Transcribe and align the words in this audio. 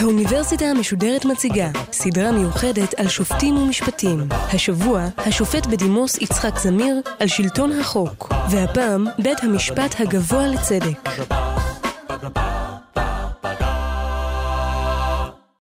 האוניברסיטה 0.00 0.64
המשודרת 0.64 1.24
מציגה 1.24 1.70
סדרה 1.92 2.32
מיוחדת 2.32 2.94
על 2.94 3.08
שופטים 3.08 3.56
ומשפטים. 3.56 4.28
השבוע, 4.30 5.08
השופט 5.16 5.66
בדימוס 5.66 6.18
יצחק 6.18 6.58
זמיר 6.58 7.00
על 7.18 7.28
שלטון 7.28 7.72
החוק, 7.80 8.32
והפעם, 8.50 9.06
בית 9.22 9.38
המשפט 9.42 9.94
הגבוה 9.98 10.46
לצדק. 10.46 11.08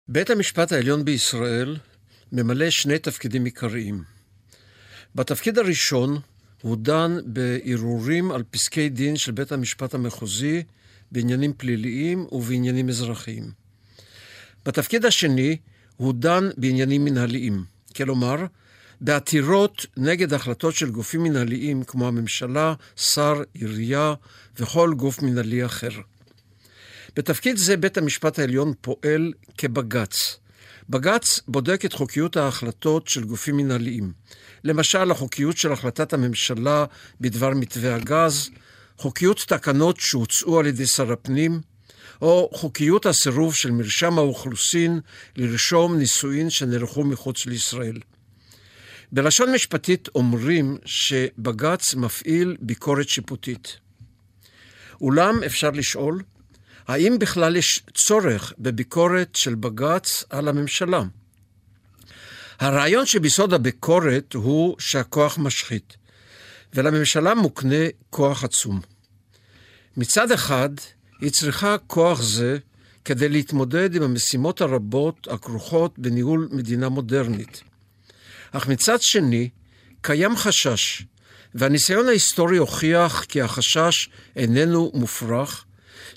בית 0.08 0.30
המשפט 0.30 0.72
העליון 0.72 1.04
בישראל 1.04 1.76
ממלא 2.32 2.70
שני 2.70 2.98
תפקידים 2.98 3.44
עיקריים. 3.44 4.02
בתפקיד 5.14 5.58
הראשון 5.58 6.18
הוא 6.62 6.76
דן 6.76 7.18
בערעורים 7.24 8.30
על 8.30 8.42
פסקי 8.50 8.88
דין 8.88 9.16
של 9.16 9.32
בית 9.32 9.52
המשפט 9.52 9.94
המחוזי 9.94 10.62
בעניינים 11.12 11.52
פליליים 11.56 12.26
ובעניינים 12.32 12.88
אזרחיים. 12.88 13.50
בתפקיד 14.66 15.04
השני 15.04 15.56
הוא 15.96 16.14
דן 16.14 16.48
בעניינים 16.56 17.04
מנהליים, 17.04 17.64
כלומר, 17.96 18.36
בעתירות 19.00 19.86
נגד 19.96 20.34
החלטות 20.34 20.74
של 20.74 20.90
גופים 20.90 21.22
מנהליים 21.22 21.84
כמו 21.84 22.08
הממשלה, 22.08 22.74
שר, 22.96 23.42
עירייה 23.54 24.14
וכל 24.58 24.94
גוף 24.96 25.22
מנהלי 25.22 25.64
אחר. 25.64 25.90
בתפקיד 27.16 27.56
זה 27.56 27.76
בית 27.76 27.98
המשפט 27.98 28.38
העליון 28.38 28.72
פועל 28.80 29.32
כבג"ץ. 29.58 30.38
בג"ץ 30.90 31.40
בודק 31.48 31.84
את 31.84 31.92
חוקיות 31.92 32.36
ההחלטות 32.36 33.08
של 33.08 33.24
גופים 33.24 33.56
מנהליים. 33.56 34.12
למשל, 34.64 35.10
החוקיות 35.10 35.56
של 35.56 35.72
החלטת 35.72 36.12
הממשלה 36.12 36.84
בדבר 37.20 37.50
מתווה 37.54 37.94
הגז, 37.94 38.50
חוקיות 38.98 39.44
תקנות 39.48 40.00
שהוצאו 40.00 40.58
על 40.58 40.66
ידי 40.66 40.86
שר 40.86 41.12
הפנים, 41.12 41.60
או 42.22 42.50
חוקיות 42.54 43.06
הסירוב 43.06 43.54
של 43.54 43.70
מרשם 43.70 44.18
האוכלוסין 44.18 45.00
לרשום 45.36 45.98
נישואין 45.98 46.50
שנערכו 46.50 47.04
מחוץ 47.04 47.46
לישראל. 47.46 47.98
בלשון 49.12 49.52
משפטית 49.52 50.08
אומרים 50.14 50.78
שבג"ץ 50.84 51.94
מפעיל 51.94 52.56
ביקורת 52.60 53.08
שיפוטית. 53.08 53.76
אולם 55.00 55.42
אפשר 55.46 55.70
לשאול, 55.70 56.22
האם 56.88 57.18
בכלל 57.18 57.56
יש 57.56 57.82
צורך 57.94 58.52
בביקורת 58.58 59.36
של 59.36 59.54
בג"ץ 59.54 60.24
על 60.30 60.48
הממשלה? 60.48 61.02
הרעיון 62.58 63.06
שביסוד 63.06 63.54
הביקורת 63.54 64.32
הוא 64.32 64.76
שהכוח 64.78 65.38
משחית, 65.38 65.96
ולממשלה 66.74 67.34
מוקנה 67.34 67.84
כוח 68.10 68.44
עצום. 68.44 68.80
מצד 69.96 70.32
אחד, 70.32 70.68
היא 71.20 71.30
צריכה 71.30 71.76
כוח 71.86 72.22
זה 72.22 72.58
כדי 73.04 73.28
להתמודד 73.28 73.94
עם 73.94 74.02
המשימות 74.02 74.60
הרבות 74.60 75.28
הכרוכות 75.30 75.98
בניהול 75.98 76.48
מדינה 76.52 76.88
מודרנית. 76.88 77.62
אך 78.52 78.68
מצד 78.68 79.02
שני, 79.02 79.48
קיים 80.00 80.36
חשש, 80.36 81.02
והניסיון 81.54 82.08
ההיסטורי 82.08 82.56
הוכיח 82.56 83.24
כי 83.24 83.42
החשש 83.42 84.08
איננו 84.36 84.90
מופרך, 84.94 85.64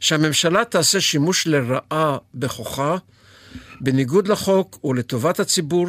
שהממשלה 0.02 0.66
תעשה 0.66 1.02
שימוש 1.02 1.48
לרעה 1.48 2.18
בכוחה, 2.34 2.98
בניגוד 3.82 4.28
לחוק 4.28 4.86
ולטובת 4.86 5.40
הציבור, 5.40 5.88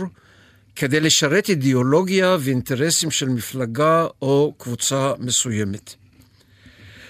כדי 0.76 1.00
לשרת 1.00 1.48
אידיאולוגיה 1.48 2.36
ואינטרסים 2.40 3.10
של 3.10 3.28
מפלגה 3.28 4.06
או 4.22 4.54
קבוצה 4.58 5.12
מסוימת. 5.18 5.94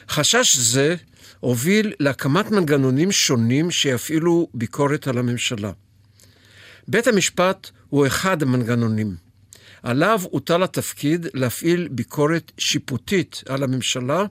חשש 0.08 0.56
זה 0.56 0.96
הוביל 1.40 1.92
להקמת 2.00 2.50
מנגנונים 2.50 3.12
שונים 3.12 3.70
שיפעילו 3.70 4.48
ביקורת 4.54 5.08
על 5.08 5.18
הממשלה. 5.18 5.72
בית 6.88 7.06
המשפט 7.06 7.70
הוא 7.88 8.06
אחד 8.06 8.42
המנגנונים. 8.42 9.16
עליו 9.82 10.20
הוטל 10.30 10.62
התפקיד 10.62 11.26
להפעיל 11.34 11.88
ביקורת 11.90 12.52
שיפוטית 12.58 13.42
על 13.48 13.62
הממשלה 13.62 14.24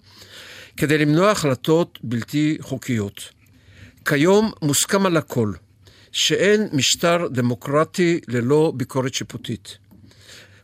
כדי 0.81 0.97
למנוע 0.97 1.31
החלטות 1.31 1.99
בלתי 2.03 2.57
חוקיות. 2.61 3.29
כיום 4.05 4.51
מוסכם 4.61 5.05
על 5.05 5.17
הכל 5.17 5.53
שאין 6.11 6.67
משטר 6.73 7.27
דמוקרטי 7.31 8.19
ללא 8.27 8.73
ביקורת 8.75 9.13
שיפוטית. 9.13 9.77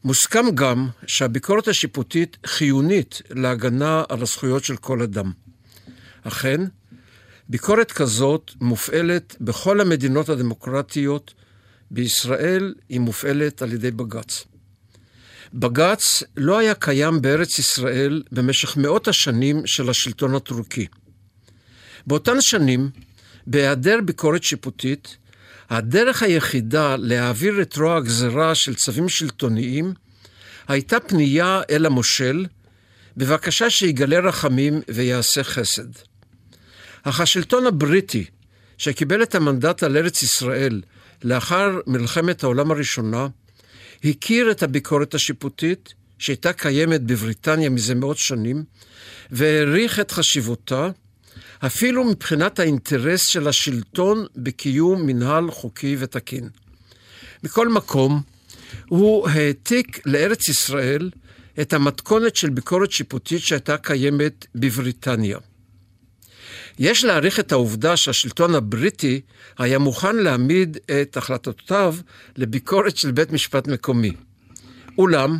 מוסכם 0.03 0.45
גם 0.55 0.87
שהביקורת 1.07 1.67
השיפוטית 1.67 2.37
חיונית 2.45 3.21
להגנה 3.29 4.03
על 4.09 4.21
הזכויות 4.21 4.63
של 4.63 4.77
כל 4.77 5.01
אדם. 5.01 5.31
אכן, 6.23 6.61
ביקורת 7.49 7.91
כזאת 7.91 8.51
מופעלת 8.61 9.35
בכל 9.41 9.81
המדינות 9.81 10.29
הדמוקרטיות, 10.29 11.33
בישראל 11.91 12.75
היא 12.89 12.99
מופעלת 12.99 13.61
על 13.61 13.73
ידי 13.73 13.91
בג"ץ. 13.91 14.45
בג"ץ 15.53 16.23
לא 16.37 16.57
היה 16.57 16.73
קיים 16.73 17.21
בארץ 17.21 17.59
ישראל 17.59 18.23
במשך 18.31 18.77
מאות 18.77 19.07
השנים 19.07 19.65
של 19.65 19.89
השלטון 19.89 20.35
הטורקי. 20.35 20.87
באותן 22.07 22.41
שנים, 22.41 22.89
בהיעדר 23.47 23.99
ביקורת 24.05 24.43
שיפוטית, 24.43 25.17
הדרך 25.69 26.23
היחידה 26.23 26.95
להעביר 26.99 27.61
את 27.61 27.77
רוע 27.77 27.97
הגזרה 27.97 28.55
של 28.55 28.75
צווים 28.75 29.09
שלטוניים 29.09 29.93
הייתה 30.67 30.99
פנייה 30.99 31.61
אל 31.69 31.85
המושל 31.85 32.45
בבקשה 33.17 33.69
שיגלה 33.69 34.19
רחמים 34.19 34.81
ויעשה 34.87 35.43
חסד. 35.43 35.89
אך 37.03 37.19
השלטון 37.19 37.67
הבריטי, 37.67 38.25
שקיבל 38.77 39.23
את 39.23 39.35
המנדט 39.35 39.83
על 39.83 39.97
ארץ 39.97 40.23
ישראל 40.23 40.81
לאחר 41.23 41.79
מלחמת 41.87 42.43
העולם 42.43 42.71
הראשונה, 42.71 43.27
הכיר 44.03 44.51
את 44.51 44.63
הביקורת 44.63 45.13
השיפוטית 45.13 45.93
שהייתה 46.19 46.53
קיימת 46.53 47.01
בבריטניה 47.01 47.69
מזה 47.69 47.95
מאות 47.95 48.17
שנים, 48.17 48.63
והעריך 49.31 49.99
את 49.99 50.11
חשיבותה, 50.11 50.89
אפילו 51.65 52.03
מבחינת 52.03 52.59
האינטרס 52.59 53.27
של 53.27 53.47
השלטון 53.47 54.25
בקיום 54.35 55.05
מנהל 55.05 55.51
חוקי 55.51 55.95
ותקין. 55.99 56.49
מכל 57.43 57.69
מקום, 57.69 58.21
הוא 58.87 59.29
העתיק 59.29 60.01
לארץ 60.05 60.49
ישראל 60.49 61.09
את 61.61 61.73
המתכונת 61.73 62.35
של 62.35 62.49
ביקורת 62.49 62.91
שיפוטית 62.91 63.41
שהייתה 63.41 63.77
קיימת 63.77 64.45
בבריטניה. 64.55 65.37
יש 66.79 67.03
להעריך 67.03 67.39
את 67.39 67.51
העובדה 67.51 67.97
שהשלטון 67.97 68.55
הבריטי 68.55 69.21
היה 69.57 69.79
מוכן 69.79 70.15
להעמיד 70.15 70.77
את 71.01 71.17
החלטותיו 71.17 71.95
לביקורת 72.35 72.97
של 72.97 73.11
בית 73.11 73.31
משפט 73.31 73.67
מקומי. 73.67 74.13
אולם, 74.97 75.39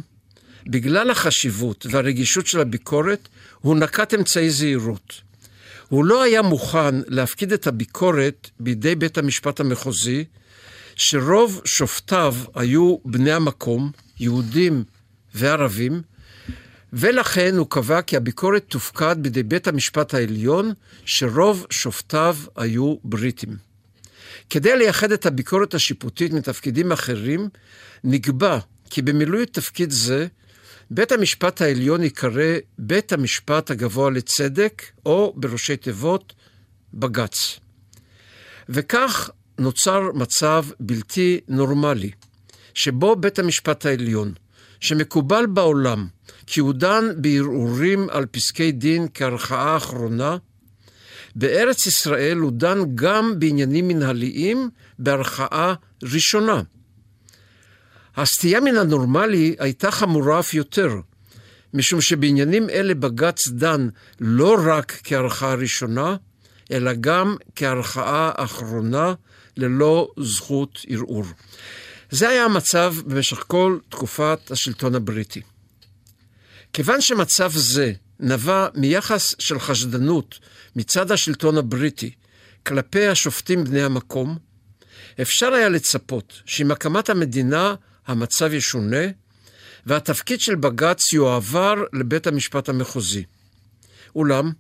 בגלל 0.68 1.10
החשיבות 1.10 1.86
והרגישות 1.90 2.48
של 2.48 2.60
הביקורת, 2.60 3.28
הוא 3.60 3.76
נקט 3.76 4.14
אמצעי 4.14 4.50
זהירות. 4.50 5.22
הוא 5.90 6.06
לא 6.06 6.24
היה 6.24 6.42
מוכן 6.42 6.96
להפקיד 7.08 7.54
את 7.54 7.68
הביקורת 7.68 8.50
בידי 8.60 8.96
בית 8.96 9.18
המשפט 9.18 9.60
המחוזי, 9.60 10.26
שרוב 10.96 11.62
שופטיו 11.66 12.36
היו 12.56 12.98
בני 13.06 13.32
המקום, 13.32 13.92
יהודים 14.20 14.84
וערבים, 15.36 16.02
ולכן 16.94 17.56
הוא 17.58 17.68
קבע 17.70 18.02
כי 18.02 18.18
הביקורת 18.18 18.66
תופקד 18.68 19.16
בידי 19.20 19.44
בית 19.44 19.68
המשפט 19.68 20.14
העליון, 20.14 20.74
שרוב 21.06 21.66
שופטיו 21.70 22.38
היו 22.56 22.96
בריטים. 23.04 23.58
כדי 24.50 24.78
לייחד 24.78 25.12
את 25.12 25.26
הביקורת 25.26 25.74
השיפוטית 25.74 26.34
מתפקידים 26.34 26.92
אחרים, 26.92 27.50
נקבע 28.04 28.60
כי 28.90 29.02
במילוי 29.02 29.46
תפקיד 29.46 29.92
זה, 29.92 30.28
בית 30.92 31.12
המשפט 31.12 31.62
העליון 31.62 32.04
ייקרא 32.04 32.56
בית 32.78 33.14
המשפט 33.14 33.72
הגבוה 33.72 34.10
לצדק, 34.10 34.84
או 35.06 35.34
בראשי 35.36 35.78
תיבות, 35.78 36.34
בג"ץ. 36.94 37.60
וכך 38.70 39.30
נוצר 39.60 40.02
מצב 40.14 40.66
בלתי 40.80 41.40
נורמלי, 41.48 42.12
שבו 42.74 43.16
בית 43.16 43.40
המשפט 43.40 43.86
העליון, 43.86 44.34
שמקובל 44.80 45.46
בעולם 45.46 46.08
כי 46.48 46.60
הוא 46.60 46.74
דן 46.74 47.06
בערעורים 47.18 48.10
על 48.10 48.26
פסקי 48.26 48.72
דין 48.72 49.08
כערכאה 49.14 49.78
אחרונה, 49.78 50.38
בארץ 51.36 51.86
ישראל 51.86 52.38
הוא 52.38 52.52
דן 52.52 52.80
גם 52.96 53.40
בעניינים 53.40 53.88
מנהליים 53.88 54.70
בערכאה 55.00 55.74
ראשונה. 56.04 56.62
הסטייה 58.16 58.60
מן 58.60 58.78
הנורמלי 58.78 59.56
הייתה 59.60 59.92
חמורה 59.92 60.40
אף 60.40 60.54
יותר, 60.54 60.90
משום 61.74 62.02
שבעניינים 62.02 62.70
אלה 62.70 62.94
בג"ץ 62.94 63.48
דן 63.48 63.88
לא 64.20 64.58
רק 64.66 65.00
כערכאה 65.04 65.54
ראשונה, 65.54 66.16
אלא 66.72 66.92
גם 66.94 67.36
כערכאה 67.56 68.32
אחרונה 68.36 69.14
ללא 69.58 70.12
זכות 70.20 70.80
ערעור. 70.88 71.24
זה 72.10 72.30
היה 72.30 72.46
המצב 72.46 72.96
במשך 73.06 73.44
כל 73.48 73.78
תקופת 73.90 74.52
השלטון 74.52 74.96
הבריטי. 74.96 75.42
כיוון 76.74 77.02
שמצב 77.02 77.52
זה 77.56 77.94
נבע 78.20 78.68
מיחס 78.76 79.36
של 79.40 79.60
חשדנות 79.60 80.40
מצד 80.76 81.12
השלטון 81.12 81.58
הבריטי 81.58 82.12
כלפי 82.66 83.08
השופטים 83.08 83.64
בני 83.64 83.82
המקום, 83.84 84.38
אפשר 85.22 85.54
היה 85.54 85.70
לצפות 85.70 86.42
שעם 86.46 86.72
הקמת 86.72 87.10
המדינה 87.10 87.76
המצב 88.08 88.54
ישונה, 88.54 89.06
והתפקיד 89.86 90.42
של 90.42 90.56
בג"ץ 90.56 91.14
יועבר 91.14 91.76
לבית 91.94 92.28
המשפט 92.28 92.70
המחוזי. 92.70 93.24
אולם, 94.16 94.52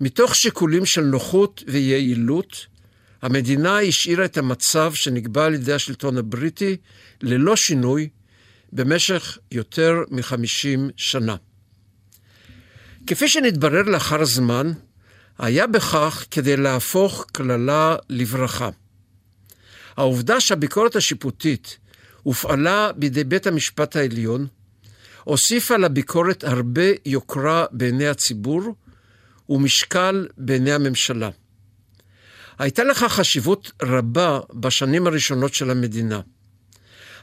מתוך 0.00 0.34
שיקולים 0.34 0.86
של 0.86 1.00
נוחות 1.00 1.62
ויעילות, 1.66 2.66
המדינה 3.22 3.80
השאירה 3.80 4.24
את 4.24 4.36
המצב 4.36 4.92
שנקבע 4.94 5.44
על 5.44 5.54
ידי 5.54 5.72
השלטון 5.72 6.18
הבריטי 6.18 6.76
ללא 7.22 7.56
שינוי 7.56 8.08
במשך 8.74 9.38
יותר 9.52 9.94
מחמישים 10.10 10.90
שנה. 10.96 11.36
כפי 13.06 13.28
שנתברר 13.28 13.82
לאחר 13.82 14.24
זמן, 14.24 14.72
היה 15.38 15.66
בכך 15.66 16.24
כדי 16.30 16.56
להפוך 16.56 17.26
קללה 17.32 17.96
לברכה. 18.10 18.70
העובדה 19.96 20.40
שהביקורת 20.40 20.96
השיפוטית 20.96 21.78
הופעלה 22.22 22.92
בידי 22.92 23.24
בית 23.24 23.46
המשפט 23.46 23.96
העליון, 23.96 24.46
הוסיפה 25.24 25.76
לביקורת 25.76 26.44
הרבה 26.44 26.82
יוקרה 27.06 27.64
בעיני 27.72 28.08
הציבור 28.08 28.74
ומשקל 29.48 30.28
בעיני 30.38 30.72
הממשלה. 30.72 31.30
הייתה 32.58 32.84
לכך 32.84 33.12
חשיבות 33.12 33.72
רבה 33.82 34.40
בשנים 34.54 35.06
הראשונות 35.06 35.54
של 35.54 35.70
המדינה. 35.70 36.20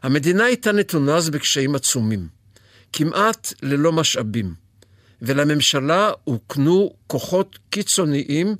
המדינה 0.03 0.43
הייתה 0.43 0.71
נתונה 0.71 1.15
אז 1.15 1.29
בקשיים 1.29 1.75
עצומים, 1.75 2.27
כמעט 2.93 3.53
ללא 3.61 3.91
משאבים, 3.91 4.53
ולממשלה 5.21 6.11
הוקנו 6.23 6.93
כוחות 7.07 7.59
קיצוניים 7.69 8.55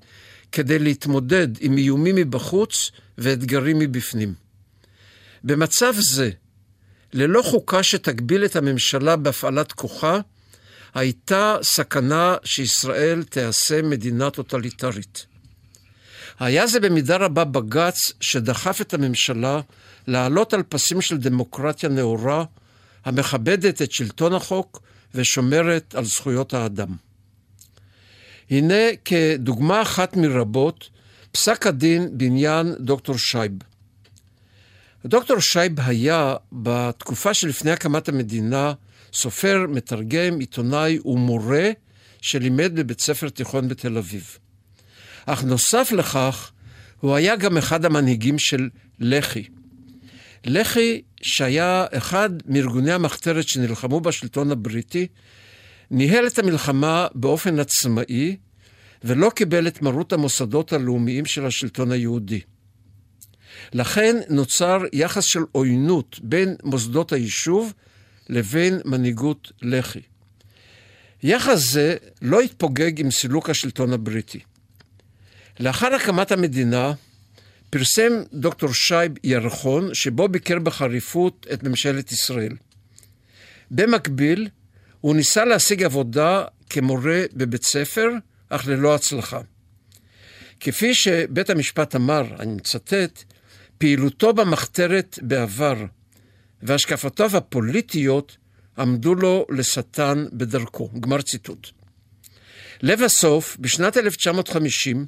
כדי 0.51 0.79
להתמודד 0.79 1.47
עם 1.59 1.77
איומים 1.77 2.15
מבחוץ 2.15 2.91
ואתגרים 3.17 3.79
מבפנים. 3.79 4.33
במצב 5.43 5.93
זה, 5.97 6.29
ללא 7.13 7.41
חוקה 7.41 7.83
שתגביל 7.83 8.45
את 8.45 8.55
הממשלה 8.55 9.15
בהפעלת 9.15 9.71
כוחה, 9.71 10.19
הייתה 10.93 11.57
סכנה 11.61 12.35
שישראל 12.43 13.23
תיעשה 13.23 13.81
מדינה 13.81 14.29
טוטליטרית. 14.29 15.30
היה 16.41 16.67
זה 16.67 16.79
במידה 16.79 17.17
רבה 17.17 17.43
בג"ץ 17.43 18.11
שדחף 18.19 18.81
את 18.81 18.93
הממשלה 18.93 19.61
לעלות 20.07 20.53
על 20.53 20.63
פסים 20.63 21.01
של 21.01 21.17
דמוקרטיה 21.17 21.89
נאורה, 21.89 22.43
המכבדת 23.05 23.81
את 23.81 23.91
שלטון 23.91 24.33
החוק 24.33 24.81
ושומרת 25.15 25.95
על 25.95 26.05
זכויות 26.05 26.53
האדם. 26.53 26.95
הנה 28.49 28.75
כדוגמה 29.05 29.81
אחת 29.81 30.17
מרבות, 30.17 30.89
פסק 31.31 31.67
הדין 31.67 32.17
בעניין 32.17 32.75
דוקטור 32.79 33.17
שייב. 33.17 33.51
דוקטור 35.05 35.39
שייב 35.39 35.79
היה, 35.79 36.35
בתקופה 36.51 37.33
שלפני 37.33 37.71
הקמת 37.71 38.09
המדינה, 38.09 38.73
סופר, 39.13 39.65
מתרגם, 39.69 40.39
עיתונאי 40.39 40.99
ומורה 41.05 41.71
שלימד 42.21 42.71
בבית 42.75 43.01
ספר 43.01 43.29
תיכון 43.29 43.67
בתל 43.67 43.97
אביב. 43.97 44.37
אך 45.25 45.43
נוסף 45.43 45.91
לכך, 45.91 46.51
הוא 46.99 47.15
היה 47.15 47.35
גם 47.35 47.57
אחד 47.57 47.85
המנהיגים 47.85 48.39
של 48.39 48.69
לח"י. 48.99 49.43
לח"י, 50.45 51.01
שהיה 51.21 51.85
אחד 51.91 52.29
מארגוני 52.45 52.91
המחתרת 52.91 53.47
שנלחמו 53.47 54.01
בשלטון 54.01 54.51
הבריטי, 54.51 55.07
ניהל 55.91 56.27
את 56.27 56.39
המלחמה 56.39 57.07
באופן 57.15 57.59
עצמאי, 57.59 58.37
ולא 59.03 59.29
קיבל 59.35 59.67
את 59.67 59.81
מרות 59.81 60.13
המוסדות 60.13 60.73
הלאומיים 60.73 61.25
של 61.25 61.45
השלטון 61.45 61.91
היהודי. 61.91 62.41
לכן 63.73 64.15
נוצר 64.29 64.77
יחס 64.93 65.23
של 65.23 65.43
עוינות 65.51 66.19
בין 66.23 66.55
מוסדות 66.63 67.13
היישוב 67.13 67.73
לבין 68.29 68.79
מנהיגות 68.85 69.51
לח"י. 69.61 70.01
יחס 71.23 71.71
זה 71.71 71.95
לא 72.21 72.41
התפוגג 72.41 72.99
עם 72.99 73.11
סילוק 73.11 73.49
השלטון 73.49 73.93
הבריטי. 73.93 74.39
לאחר 75.59 75.93
הקמת 75.95 76.31
המדינה 76.31 76.93
פרסם 77.69 78.11
דוקטור 78.33 78.73
שייב 78.73 79.11
ירחון, 79.23 79.93
שבו 79.93 80.27
ביקר 80.27 80.59
בחריפות 80.59 81.47
את 81.53 81.63
ממשלת 81.63 82.11
ישראל. 82.11 82.53
במקביל, 83.71 84.49
הוא 85.01 85.15
ניסה 85.15 85.45
להשיג 85.45 85.83
עבודה 85.83 86.43
כמורה 86.69 87.23
בבית 87.33 87.63
ספר, 87.63 88.09
אך 88.49 88.67
ללא 88.67 88.95
הצלחה. 88.95 89.41
כפי 90.59 90.93
שבית 90.93 91.49
המשפט 91.49 91.95
אמר, 91.95 92.23
אני 92.39 92.53
מצטט, 92.53 93.23
פעילותו 93.77 94.33
במחתרת 94.33 95.19
בעבר 95.21 95.85
והשקפותיו 96.63 97.37
הפוליטיות 97.37 98.37
עמדו 98.77 99.15
לו 99.15 99.45
לשטן 99.49 100.25
בדרכו. 100.33 100.89
גמר 100.99 101.21
ציטוט. 101.21 101.67
לבסוף, 102.81 103.57
בשנת 103.59 103.97
1950, 103.97 105.05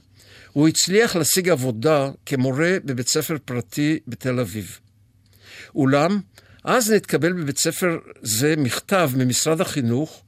הוא 0.54 0.68
הצליח 0.68 1.16
להשיג 1.16 1.50
עבודה 1.50 2.10
כמורה 2.26 2.78
בבית 2.86 3.08
ספר 3.08 3.38
פרטי 3.46 4.00
בתל 4.08 4.40
אביב. 4.40 4.80
אולם, 5.76 6.20
אז 6.64 6.92
נתקבל 6.92 7.34
בבית 7.34 7.58
ספר 7.58 7.98
זה 8.22 8.56
מכתב 8.58 9.12
ממשרד 9.18 9.62
החינוך, 9.62 10.24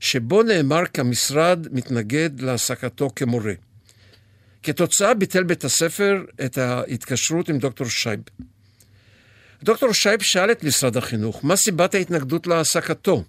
שבו 0.00 0.42
נאמר 0.42 0.86
כי 0.86 1.00
המשרד 1.00 1.66
מתנגד 1.72 2.40
להעסקתו 2.40 3.10
כמורה. 3.16 3.52
כתוצאה 4.62 5.14
ביטל 5.14 5.42
בית 5.42 5.64
הספר 5.64 6.24
את 6.44 6.58
ההתקשרות 6.58 7.48
עם 7.48 7.58
דוקטור 7.58 7.88
שייב. 7.88 8.20
דוקטור 9.62 9.92
שייב 9.92 10.20
שאל 10.22 10.50
את 10.50 10.64
משרד 10.64 10.96
החינוך 10.96 11.44
מה 11.44 11.56
סיבת 11.56 11.94
ההתנגדות 11.94 12.46
להעסקתו, 12.46 13.24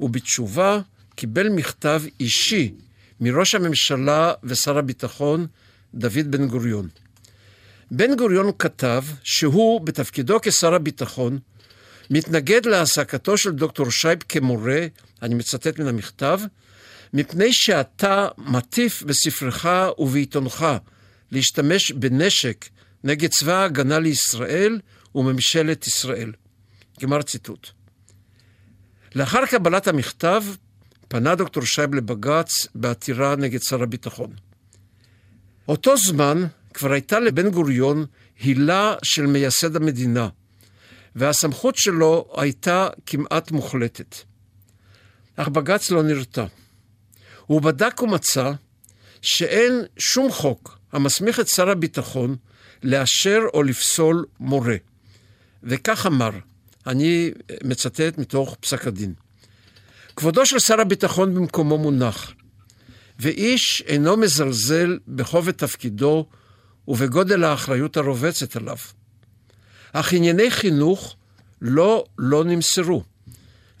ובתשובה 0.00 0.80
קיבל 1.14 1.48
מכתב 1.48 2.02
אישי 2.20 2.72
מראש 3.20 3.54
הממשלה 3.54 4.32
ושר 4.44 4.78
הביטחון 4.78 5.46
דוד 5.94 6.30
בן 6.30 6.48
גוריון. 6.48 6.88
בן 7.90 8.16
גוריון 8.16 8.50
כתב 8.58 9.04
שהוא, 9.22 9.80
בתפקידו 9.80 10.38
כשר 10.42 10.74
הביטחון, 10.74 11.38
מתנגד 12.10 12.66
להעסקתו 12.66 13.36
של 13.36 13.50
דוקטור 13.50 13.90
שייב 13.90 14.18
כמורה, 14.28 14.86
אני 15.22 15.34
מצטט 15.34 15.78
מן 15.78 15.86
המכתב, 15.86 16.40
מפני 17.12 17.52
שאתה 17.52 18.28
מטיף 18.38 19.02
בספרך 19.02 19.66
ובעיתונך 19.98 20.66
להשתמש 21.32 21.92
בנשק 21.92 22.64
נגד 23.04 23.30
צבא 23.30 23.52
ההגנה 23.52 23.98
לישראל 23.98 24.80
וממשלת 25.14 25.86
ישראל. 25.86 26.32
גמר 27.00 27.22
ציטוט. 27.22 27.68
לאחר 29.14 29.46
קבלת 29.46 29.88
המכתב, 29.88 30.44
פנה 31.08 31.34
דוקטור 31.34 31.64
שייב 31.64 31.94
לבג"ץ 31.94 32.66
בעתירה 32.74 33.36
נגד 33.36 33.62
שר 33.62 33.82
הביטחון. 33.82 34.30
אותו 35.68 35.96
זמן 35.96 36.44
כבר 36.74 36.92
הייתה 36.92 37.20
לבן 37.20 37.50
גוריון 37.50 38.06
הילה 38.40 38.94
של 39.02 39.26
מייסד 39.26 39.76
המדינה, 39.76 40.28
והסמכות 41.16 41.76
שלו 41.76 42.28
הייתה 42.36 42.88
כמעט 43.06 43.50
מוחלטת. 43.50 44.16
אך 45.36 45.48
בג"ץ 45.48 45.90
לא 45.90 46.02
נרתע. 46.02 46.44
הוא 47.46 47.62
בדק 47.62 48.02
ומצא 48.02 48.52
שאין 49.22 49.82
שום 49.98 50.30
חוק 50.30 50.78
המסמיך 50.92 51.40
את 51.40 51.48
שר 51.48 51.70
הביטחון 51.70 52.36
לאשר 52.82 53.40
או 53.54 53.62
לפסול 53.62 54.24
מורה. 54.40 54.76
וכך 55.62 56.06
אמר, 56.06 56.30
אני 56.86 57.30
מצטט 57.64 58.18
מתוך 58.18 58.56
פסק 58.60 58.86
הדין: 58.86 59.14
כבודו 60.16 60.46
של 60.46 60.58
שר 60.58 60.80
הביטחון 60.80 61.34
במקומו 61.34 61.78
מונח, 61.78 62.32
ואיש 63.18 63.82
אינו 63.86 64.16
מזלזל 64.16 64.98
בכובד 65.08 65.52
תפקידו 65.52 66.26
ובגודל 66.88 67.44
האחריות 67.44 67.96
הרובצת 67.96 68.56
עליו. 68.56 68.76
אך 69.92 70.12
ענייני 70.12 70.50
חינוך 70.50 71.16
לא 71.62 72.04
לא 72.18 72.44
נמסרו, 72.44 73.02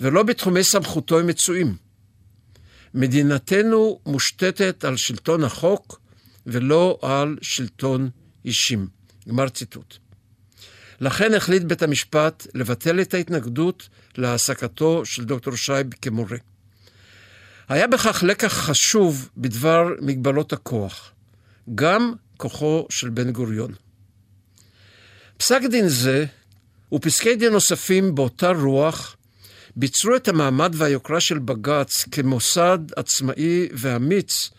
ולא 0.00 0.22
בתחומי 0.22 0.64
סמכותו 0.64 1.18
הם 1.18 1.26
מצויים. 1.26 1.74
מדינתנו 2.94 4.00
מושתתת 4.06 4.84
על 4.84 4.96
שלטון 4.96 5.44
החוק 5.44 6.00
ולא 6.46 6.98
על 7.02 7.36
שלטון 7.42 8.10
אישים. 8.44 8.88
גמר 9.28 9.48
ציטוט. 9.48 10.05
לכן 11.00 11.34
החליט 11.34 11.62
בית 11.62 11.82
המשפט 11.82 12.46
לבטל 12.54 13.00
את 13.00 13.14
ההתנגדות 13.14 13.88
להעסקתו 14.16 15.04
של 15.04 15.24
דוקטור 15.24 15.56
שייב 15.56 15.86
כמורה. 16.02 16.36
היה 17.68 17.86
בכך 17.86 18.22
לקח 18.22 18.52
חשוב 18.52 19.28
בדבר 19.36 19.88
מגבלות 20.00 20.52
הכוח, 20.52 21.12
גם 21.74 22.12
כוחו 22.36 22.86
של 22.90 23.10
בן 23.10 23.32
גוריון. 23.32 23.72
פסק 25.36 25.60
דין 25.70 25.88
זה 25.88 26.26
ופסקי 26.92 27.36
דין 27.36 27.52
נוספים 27.52 28.14
באותה 28.14 28.50
רוח 28.50 29.16
ביצרו 29.76 30.16
את 30.16 30.28
המעמד 30.28 30.74
והיוקרה 30.76 31.20
של 31.20 31.38
בג"ץ 31.38 32.04
כמוסד 32.10 32.78
עצמאי 32.96 33.68
ואמיץ 33.72 34.50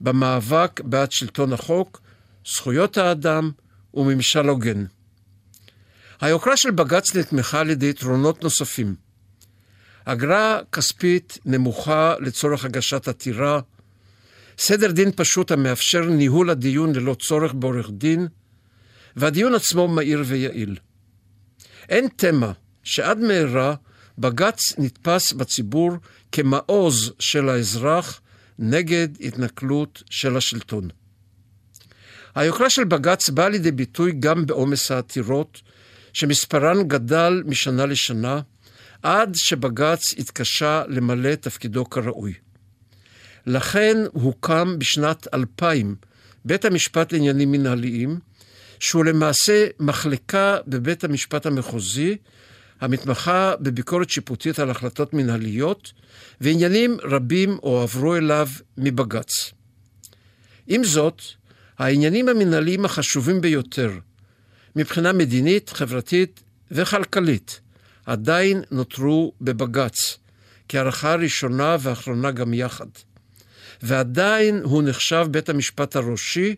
במאבק 0.00 0.80
בעד 0.84 1.12
שלטון 1.12 1.52
החוק, 1.52 2.00
זכויות 2.46 2.98
האדם 2.98 3.50
וממשל 3.94 4.48
הוגן. 4.48 4.84
היוקרה 6.22 6.56
של 6.56 6.70
בג"ץ 6.70 7.16
נתמכה 7.16 7.60
על 7.60 7.70
ידי 7.70 7.90
יתרונות 7.90 8.42
נוספים. 8.42 8.94
אגרה 10.04 10.60
כספית 10.72 11.38
נמוכה 11.44 12.14
לצורך 12.20 12.64
הגשת 12.64 13.08
עתירה, 13.08 13.60
סדר 14.58 14.90
דין 14.92 15.10
פשוט 15.16 15.50
המאפשר 15.50 16.04
ניהול 16.04 16.50
הדיון 16.50 16.94
ללא 16.94 17.14
צורך 17.14 17.54
בעורך 17.54 17.90
דין, 17.90 18.28
והדיון 19.16 19.54
עצמו 19.54 19.88
מהיר 19.88 20.22
ויעיל. 20.26 20.76
אין 21.88 22.08
תמה 22.16 22.52
שעד 22.82 23.18
מהרה 23.18 23.74
בג"ץ 24.18 24.78
נתפס 24.78 25.32
בציבור 25.32 25.92
כמעוז 26.32 27.12
של 27.18 27.48
האזרח 27.48 28.20
נגד 28.58 29.08
התנכלות 29.20 30.02
של 30.10 30.36
השלטון. 30.36 30.88
היוקרה 32.34 32.70
של 32.70 32.84
בג"ץ 32.84 33.28
באה 33.28 33.48
לידי 33.48 33.70
ביטוי 33.70 34.12
גם 34.20 34.46
בעומס 34.46 34.90
העתירות, 34.90 35.62
שמספרן 36.12 36.88
גדל 36.88 37.42
משנה 37.46 37.86
לשנה, 37.86 38.40
עד 39.02 39.34
שבג"ץ 39.34 40.14
התקשה 40.18 40.82
למלא 40.88 41.34
תפקידו 41.34 41.90
כראוי. 41.90 42.34
לכן 43.46 43.96
הוקם 44.12 44.78
בשנת 44.78 45.34
2000 45.34 45.94
בית 46.44 46.64
המשפט 46.64 47.12
לעניינים 47.12 47.52
מנהליים, 47.52 48.18
שהוא 48.80 49.04
למעשה 49.04 49.66
מחלקה 49.80 50.56
בבית 50.66 51.04
המשפט 51.04 51.46
המחוזי, 51.46 52.16
המתמחה 52.80 53.54
בביקורת 53.60 54.10
שיפוטית 54.10 54.58
על 54.58 54.70
החלטות 54.70 55.14
מנהליות, 55.14 55.92
ועניינים 56.40 56.96
רבים 57.02 57.58
הועברו 57.60 58.16
אליו 58.16 58.48
מבג"ץ. 58.78 59.52
עם 60.66 60.84
זאת, 60.84 61.22
העניינים 61.78 62.28
המנהליים 62.28 62.84
החשובים 62.84 63.40
ביותר, 63.40 63.90
מבחינה 64.76 65.12
מדינית, 65.12 65.70
חברתית 65.70 66.42
וכלכלית, 66.70 67.60
עדיין 68.06 68.62
נותרו 68.70 69.32
בבג"ץ, 69.40 70.18
כערכה 70.68 71.14
ראשונה 71.14 71.76
ואחרונה 71.80 72.30
גם 72.30 72.54
יחד. 72.54 72.86
ועדיין 73.82 74.60
הוא 74.64 74.82
נחשב 74.82 75.26
בית 75.30 75.48
המשפט 75.48 75.96
הראשי 75.96 76.54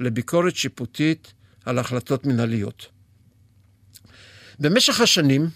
לביקורת 0.00 0.56
שיפוטית 0.56 1.32
על 1.64 1.78
החלטות 1.78 2.26
מנהליות. 2.26 2.86
במשך 4.58 5.00
השנים, 5.00 5.48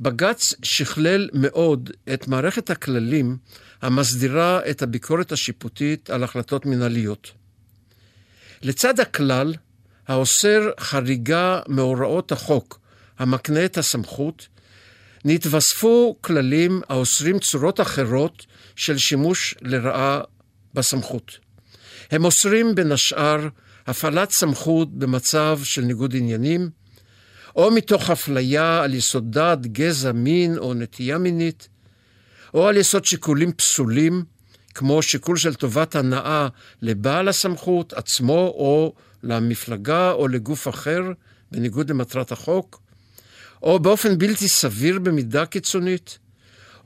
בג"ץ 0.00 0.54
שכלל 0.62 1.28
מאוד 1.32 1.90
את 2.14 2.28
מערכת 2.28 2.70
הכללים 2.70 3.36
המסדירה 3.82 4.60
את 4.70 4.82
הביקורת 4.82 5.32
השיפוטית 5.32 6.10
על 6.10 6.24
החלטות 6.24 6.66
מנהליות. 6.66 7.32
לצד 8.62 9.00
הכלל 9.00 9.54
האוסר 10.08 10.70
חריגה 10.80 11.60
מהוראות 11.68 12.32
החוק 12.32 12.80
המקנה 13.18 13.64
את 13.64 13.78
הסמכות, 13.78 14.48
נתווספו 15.24 16.16
כללים 16.20 16.80
האוסרים 16.88 17.38
צורות 17.38 17.80
אחרות 17.80 18.46
של 18.76 18.98
שימוש 18.98 19.54
לרעה 19.62 20.20
בסמכות. 20.74 21.38
הם 22.10 22.24
אוסרים 22.24 22.74
בין 22.74 22.92
השאר 22.92 23.48
הפעלת 23.86 24.30
סמכות 24.30 24.98
במצב 24.98 25.60
של 25.62 25.82
ניגוד 25.82 26.16
עניינים, 26.16 26.70
או 27.56 27.70
מתוך 27.70 28.10
אפליה 28.10 28.82
על 28.82 28.94
יסוד 28.94 29.38
דת, 29.38 29.66
גזע, 29.66 30.12
מין 30.12 30.58
או 30.58 30.74
נטייה 30.74 31.18
מינית, 31.18 31.68
או 32.54 32.68
על 32.68 32.76
יסוד 32.76 33.04
שיקולים 33.04 33.52
פסולים, 33.52 34.24
כמו 34.74 35.02
שיקול 35.02 35.36
של 35.36 35.54
טובת 35.54 35.94
הנאה 35.94 36.48
לבעל 36.82 37.28
הסמכות 37.28 37.92
עצמו 37.92 38.52
או 38.56 38.94
למפלגה 39.26 40.12
או 40.12 40.28
לגוף 40.28 40.68
אחר, 40.68 41.02
בניגוד 41.52 41.90
למטרת 41.90 42.32
החוק, 42.32 42.82
או 43.62 43.78
באופן 43.78 44.18
בלתי 44.18 44.48
סביר 44.48 44.98
במידה 44.98 45.46
קיצונית, 45.46 46.18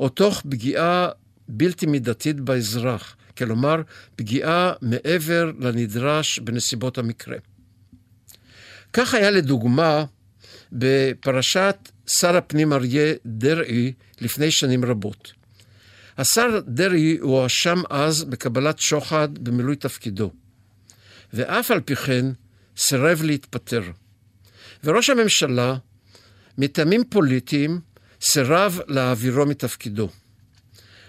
או 0.00 0.08
תוך 0.08 0.42
פגיעה 0.50 1.08
בלתי 1.48 1.86
מידתית 1.86 2.40
באזרח, 2.40 3.16
כלומר 3.38 3.82
פגיעה 4.16 4.72
מעבר 4.82 5.52
לנדרש 5.58 6.38
בנסיבות 6.38 6.98
המקרה. 6.98 7.36
כך 8.92 9.14
היה 9.14 9.30
לדוגמה 9.30 10.04
בפרשת 10.72 11.76
שר 12.06 12.36
הפנים 12.36 12.72
אריה 12.72 13.14
דרעי 13.26 13.92
לפני 14.20 14.50
שנים 14.50 14.84
רבות. 14.84 15.32
השר 16.18 16.60
דרעי 16.66 17.18
הואשם 17.20 17.82
אז 17.90 18.24
בקבלת 18.24 18.78
שוחד 18.78 19.38
במילוי 19.38 19.76
תפקידו, 19.76 20.30
ואף 21.32 21.70
על 21.70 21.80
פי 21.80 21.96
כן 21.96 22.26
סירב 22.76 23.22
להתפטר. 23.22 23.82
וראש 24.84 25.10
הממשלה, 25.10 25.76
מטעמים 26.58 27.04
פוליטיים, 27.04 27.80
סירב 28.22 28.80
להעבירו 28.88 29.46
מתפקידו. 29.46 30.08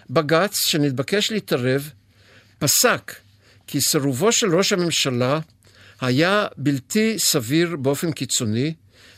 בג"ץ, 0.10 0.56
שנתבקש 0.66 1.32
להתערב, 1.32 1.90
פסק 2.60 3.16
כי 3.68 3.82
סירובו 3.82 4.32
של 4.32 4.56
ראש 4.56 4.74
הממשלה 4.74 5.40
היה 6.02 6.48
בלתי 6.58 7.20
סביר 7.20 7.76
באופן 7.76 8.12
קיצוני, 8.12 8.74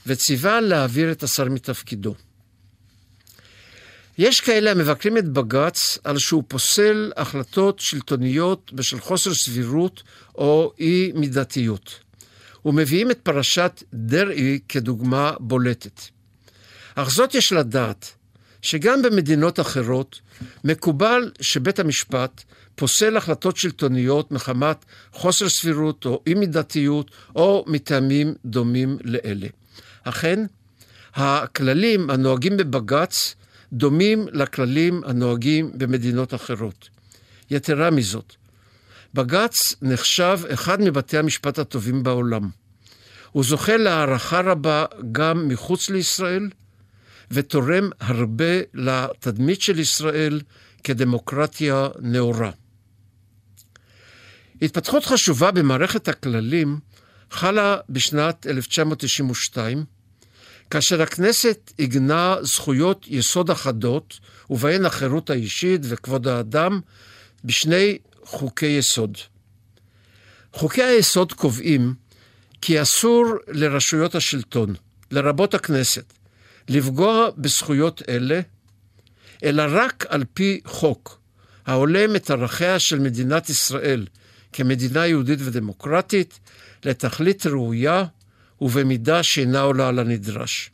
וציווה 0.07 0.61
להעביר 0.61 1.11
את 1.11 1.23
השר 1.23 1.49
מתפקידו. 1.49 2.15
יש 4.17 4.39
כאלה 4.39 4.71
המבקרים 4.71 5.17
את 5.17 5.29
בג"ץ 5.29 5.97
על 6.03 6.17
שהוא 6.17 6.43
פוסל 6.47 7.11
החלטות 7.17 7.79
שלטוניות 7.79 8.73
בשל 8.73 8.99
חוסר 8.99 9.33
סבירות 9.33 10.03
או 10.35 10.73
אי 10.79 11.11
מידתיות, 11.15 11.99
ומביאים 12.65 13.11
את 13.11 13.19
פרשת 13.23 13.83
דרעי 13.93 14.59
כדוגמה 14.69 15.33
בולטת. 15.39 16.01
אך 16.95 17.09
זאת 17.09 17.35
יש 17.35 17.51
לדעת, 17.51 18.11
שגם 18.61 19.01
במדינות 19.01 19.59
אחרות 19.59 20.19
מקובל 20.63 21.31
שבית 21.41 21.79
המשפט 21.79 22.43
פוסל 22.75 23.17
החלטות 23.17 23.57
שלטוניות 23.57 24.31
מחמת 24.31 24.85
חוסר 25.11 25.49
סבירות 25.49 26.05
או 26.05 26.23
אי 26.27 26.33
מידתיות 26.33 27.11
או 27.35 27.65
מטעמים 27.67 28.33
דומים 28.45 28.97
לאלה. 29.03 29.47
אכן, 30.03 30.39
הכללים 31.15 32.09
הנוהגים 32.09 32.57
בבג"ץ 32.57 33.35
דומים 33.73 34.27
לכללים 34.31 35.01
הנוהגים 35.05 35.71
במדינות 35.73 36.33
אחרות. 36.33 36.89
יתרה 37.51 37.91
מזאת, 37.91 38.35
בג"ץ 39.13 39.75
נחשב 39.81 40.39
אחד 40.53 40.81
מבתי 40.81 41.17
המשפט 41.17 41.59
הטובים 41.59 42.03
בעולם. 42.03 42.49
הוא 43.31 43.43
זוכה 43.43 43.77
להערכה 43.77 44.41
רבה 44.41 44.85
גם 45.11 45.47
מחוץ 45.47 45.89
לישראל, 45.89 46.49
ותורם 47.31 47.89
הרבה 47.99 48.53
לתדמית 48.73 49.61
של 49.61 49.79
ישראל 49.79 50.41
כדמוקרטיה 50.83 51.87
נאורה. 51.99 52.51
התפתחות 54.61 55.05
חשובה 55.05 55.51
במערכת 55.51 56.07
הכללים 56.07 56.79
חלה 57.31 57.77
בשנת 57.89 58.47
1992, 58.47 59.85
כאשר 60.73 61.01
הכנסת 61.01 61.73
עיגנה 61.77 62.35
זכויות 62.41 63.05
יסוד 63.07 63.49
אחדות, 63.49 64.19
ובהן 64.49 64.85
החירות 64.85 65.29
האישית 65.29 65.81
וכבוד 65.83 66.27
האדם, 66.27 66.79
בשני 67.43 67.97
חוקי 68.23 68.65
יסוד. 68.65 69.17
חוקי 70.53 70.83
היסוד 70.83 71.33
קובעים 71.33 71.93
כי 72.61 72.81
אסור 72.81 73.25
לרשויות 73.47 74.15
השלטון, 74.15 74.75
לרבות 75.11 75.53
הכנסת, 75.53 76.13
לפגוע 76.69 77.29
בזכויות 77.37 78.01
אלה, 78.09 78.41
אלא 79.43 79.63
רק 79.69 80.05
על 80.09 80.23
פי 80.33 80.61
חוק, 80.65 81.19
ההולם 81.65 82.15
את 82.15 82.31
ערכיה 82.31 82.79
של 82.79 82.99
מדינת 82.99 83.49
ישראל 83.49 84.07
כמדינה 84.53 85.07
יהודית 85.07 85.39
ודמוקרטית, 85.41 86.39
לתכלית 86.85 87.45
ראויה 87.45 88.05
ובמידה 88.63 89.23
שאינה 89.23 89.61
עולה 89.61 89.87
על 89.87 89.99
הנדרש. 89.99 90.71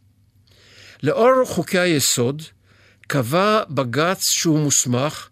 לאור 1.03 1.45
חוקי 1.45 1.79
היסוד, 1.79 2.41
קבע 3.07 3.63
בג"ץ 3.69 4.21
שהוא 4.29 4.59
מוסמך, 4.59 5.29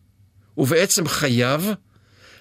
ובעצם 0.58 1.08
חייב, 1.08 1.68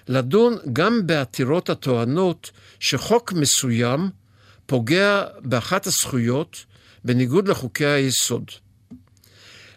לדון 0.07 0.57
גם 0.73 1.07
בעתירות 1.07 1.69
הטוענות 1.69 2.51
שחוק 2.79 3.33
מסוים 3.33 4.09
פוגע 4.65 5.23
באחת 5.41 5.87
הזכויות 5.87 6.65
בניגוד 7.03 7.47
לחוקי 7.47 7.85
היסוד. 7.85 8.51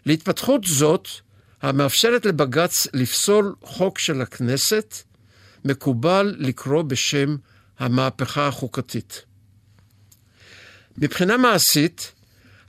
להתפתחות 0.06 0.64
זאת, 0.64 1.08
המאפשרת 1.62 2.26
לבג"ץ 2.26 2.86
לפסול 2.94 3.54
חוק 3.62 3.98
של 3.98 4.20
הכנסת, 4.20 4.94
מקובל 5.64 6.36
לקרוא 6.38 6.82
בשם 6.82 7.36
המהפכה 7.78 8.46
החוקתית. 8.46 9.29
מבחינה 11.00 11.36
מעשית, 11.36 12.12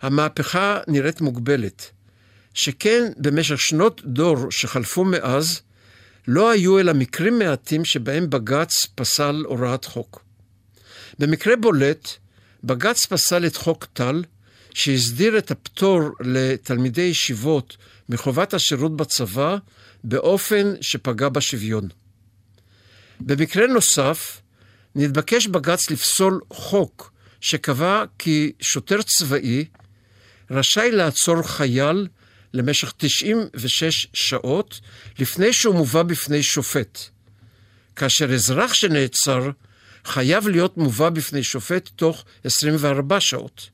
המהפכה 0.02 0.80
נראית 0.88 1.22
מוגבלת, 1.22 1.92
שכן 2.54 3.12
במשך 3.18 3.60
שנות 3.60 4.02
דור 4.06 4.52
שחלפו 4.52 5.04
מאז, 5.06 5.62
לא 6.28 6.52
היו 6.52 6.80
אלא 6.80 6.94
מקרים 6.94 7.40
מעטים 7.40 7.86
שבהם 7.86 8.30
בג"ץ 8.30 8.86
פסל 8.96 9.44
הוראת 9.48 9.86
חוק. 9.86 10.24
במקרה 11.20 11.56
בולט, 11.56 12.10
בג"ץ 12.64 13.06
פסל 13.06 13.46
את 13.46 13.56
חוק 13.56 13.86
טל, 13.94 14.24
שהסדיר 14.74 15.38
את 15.38 15.52
הפטור 15.52 16.02
לתלמידי 16.20 17.02
ישיבות 17.02 17.78
מחובת 18.10 18.54
השירות 18.54 18.98
בצבא 18.98 19.58
באופן 20.04 20.74
שפגע 20.82 21.30
בשוויון. 21.30 21.88
במקרה 23.20 23.68
נוסף, 23.68 24.42
נתבקש 24.96 25.48
בג"ץ 25.48 25.90
לפסול 25.90 26.42
חוק 26.50 27.12
שקבע 27.42 28.04
כי 28.20 28.52
שוטר 28.60 29.02
צבאי 29.02 29.66
רשאי 30.52 30.92
לעצור 30.92 31.42
חייל 31.42 32.08
למשך 32.54 32.94
96 32.98 34.08
שעות 34.14 34.80
לפני 35.20 35.54
שהוא 35.54 35.76
מובא 35.76 36.04
בפני 36.04 36.44
שופט, 36.44 37.00
כאשר 37.96 38.34
אזרח 38.34 38.74
שנעצר 38.74 39.50
חייב 40.06 40.48
להיות 40.48 40.78
מובא 40.78 41.10
בפני 41.10 41.44
שופט 41.44 41.90
תוך 41.96 42.26
24 42.44 43.20
שעות. 43.20 43.70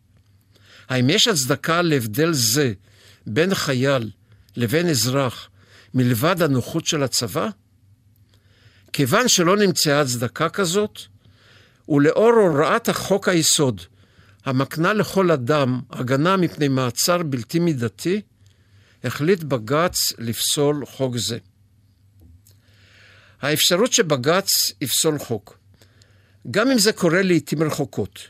האם 0.90 1.10
יש 1.10 1.28
הצדקה 1.28 1.82
להבדל 1.82 2.34
זה 2.34 2.74
בין 3.28 3.56
חייל 3.56 4.12
לבין 4.56 4.90
אזרח 4.90 5.50
מלבד 5.94 6.42
הנוחות 6.42 6.86
של 6.86 7.04
הצבא? 7.04 7.50
כיוון 8.94 9.28
שלא 9.28 9.58
נמצאה 9.58 10.02
הצדקה 10.02 10.50
כזאת, 10.50 11.00
ולאור 11.90 12.32
הוראת 12.32 12.90
החוק 12.90 13.30
היסוד, 13.30 13.82
המקנה 14.46 14.94
לכל 14.94 15.32
אדם 15.32 15.82
הגנה 15.90 16.38
מפני 16.38 16.68
מעצר 16.68 17.24
בלתי 17.24 17.60
מידתי, 17.60 18.22
החליט 19.04 19.44
בג"ץ 19.44 20.14
לפסול 20.18 20.86
חוק 20.86 21.18
זה. 21.18 21.38
האפשרות 23.42 23.94
שבג"ץ 23.94 24.48
יפסול 24.82 25.20
חוק, 25.20 25.58
גם 26.52 26.72
אם 26.72 26.78
זה 26.78 26.94
קורה 26.94 27.22
לעיתים 27.22 27.64
רחוקות, 27.64 28.28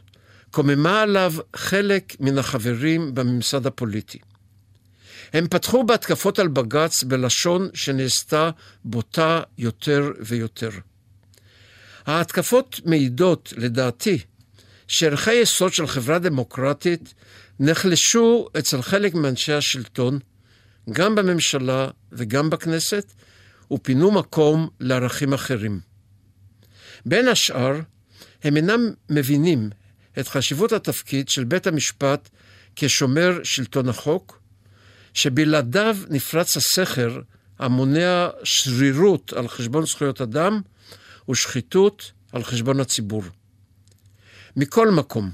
קוממה 0.51 1.01
עליו 1.01 1.33
חלק 1.55 2.15
מן 2.19 2.37
החברים 2.37 3.15
בממסד 3.15 3.67
הפוליטי. 3.67 4.19
הם 5.33 5.47
פתחו 5.47 5.83
בהתקפות 5.83 6.39
על 6.39 6.47
בג"ץ 6.47 7.03
בלשון 7.03 7.69
שנעשתה 7.73 8.49
בוטה 8.85 9.41
יותר 9.57 10.11
ויותר. 10.19 10.69
ההתקפות 12.07 12.79
מעידות, 12.85 13.53
לדעתי, 13.57 14.17
שערכי 14.87 15.33
יסוד 15.33 15.73
של 15.73 15.87
חברה 15.87 16.19
דמוקרטית 16.19 17.13
נחלשו 17.59 18.47
אצל 18.59 18.81
חלק 18.81 19.13
מאנשי 19.13 19.53
השלטון, 19.53 20.19
גם 20.89 21.15
בממשלה 21.15 21.87
וגם 22.11 22.49
בכנסת, 22.49 23.13
ופינו 23.71 24.11
מקום 24.11 24.69
לערכים 24.79 25.33
אחרים. 25.33 25.79
בין 27.05 27.27
השאר, 27.27 27.79
הם 28.43 28.57
אינם 28.57 28.91
מבינים 29.09 29.69
את 30.19 30.27
חשיבות 30.27 30.71
התפקיד 30.71 31.29
של 31.29 31.43
בית 31.43 31.67
המשפט 31.67 32.29
כשומר 32.75 33.39
שלטון 33.43 33.89
החוק, 33.89 34.39
שבלעדיו 35.13 35.97
נפרץ 36.09 36.57
הסכר 36.57 37.19
המונע 37.59 38.27
שרירות 38.43 39.33
על 39.33 39.47
חשבון 39.47 39.85
זכויות 39.85 40.21
אדם 40.21 40.61
ושחיתות 41.29 42.11
על 42.31 42.43
חשבון 42.43 42.79
הציבור. 42.79 43.23
מכל 44.55 44.91
מקום, 44.91 45.31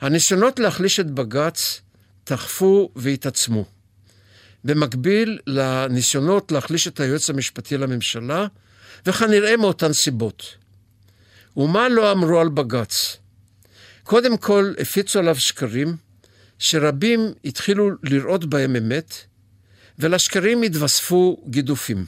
הניסיונות 0.00 0.58
להחליש 0.58 1.00
את 1.00 1.10
בג"ץ 1.10 1.80
תכפו 2.24 2.90
והתעצמו. 2.96 3.64
במקביל 4.64 5.38
לניסיונות 5.46 6.52
להחליש 6.52 6.88
את 6.88 7.00
היועץ 7.00 7.30
המשפטי 7.30 7.78
לממשלה, 7.78 8.46
וכנראה 9.06 9.56
מאותן 9.56 9.92
סיבות. 9.92 10.54
ומה 11.56 11.88
לא 11.88 12.12
אמרו 12.12 12.40
על 12.40 12.48
בג"ץ? 12.48 13.16
קודם 14.02 14.36
כל 14.36 14.72
הפיצו 14.78 15.18
עליו 15.18 15.40
שקרים, 15.40 15.96
שרבים 16.58 17.20
התחילו 17.44 17.90
לראות 18.02 18.44
בהם 18.44 18.76
אמת, 18.76 19.14
ולשקרים 19.98 20.62
התווספו 20.62 21.44
גידופים. 21.50 22.06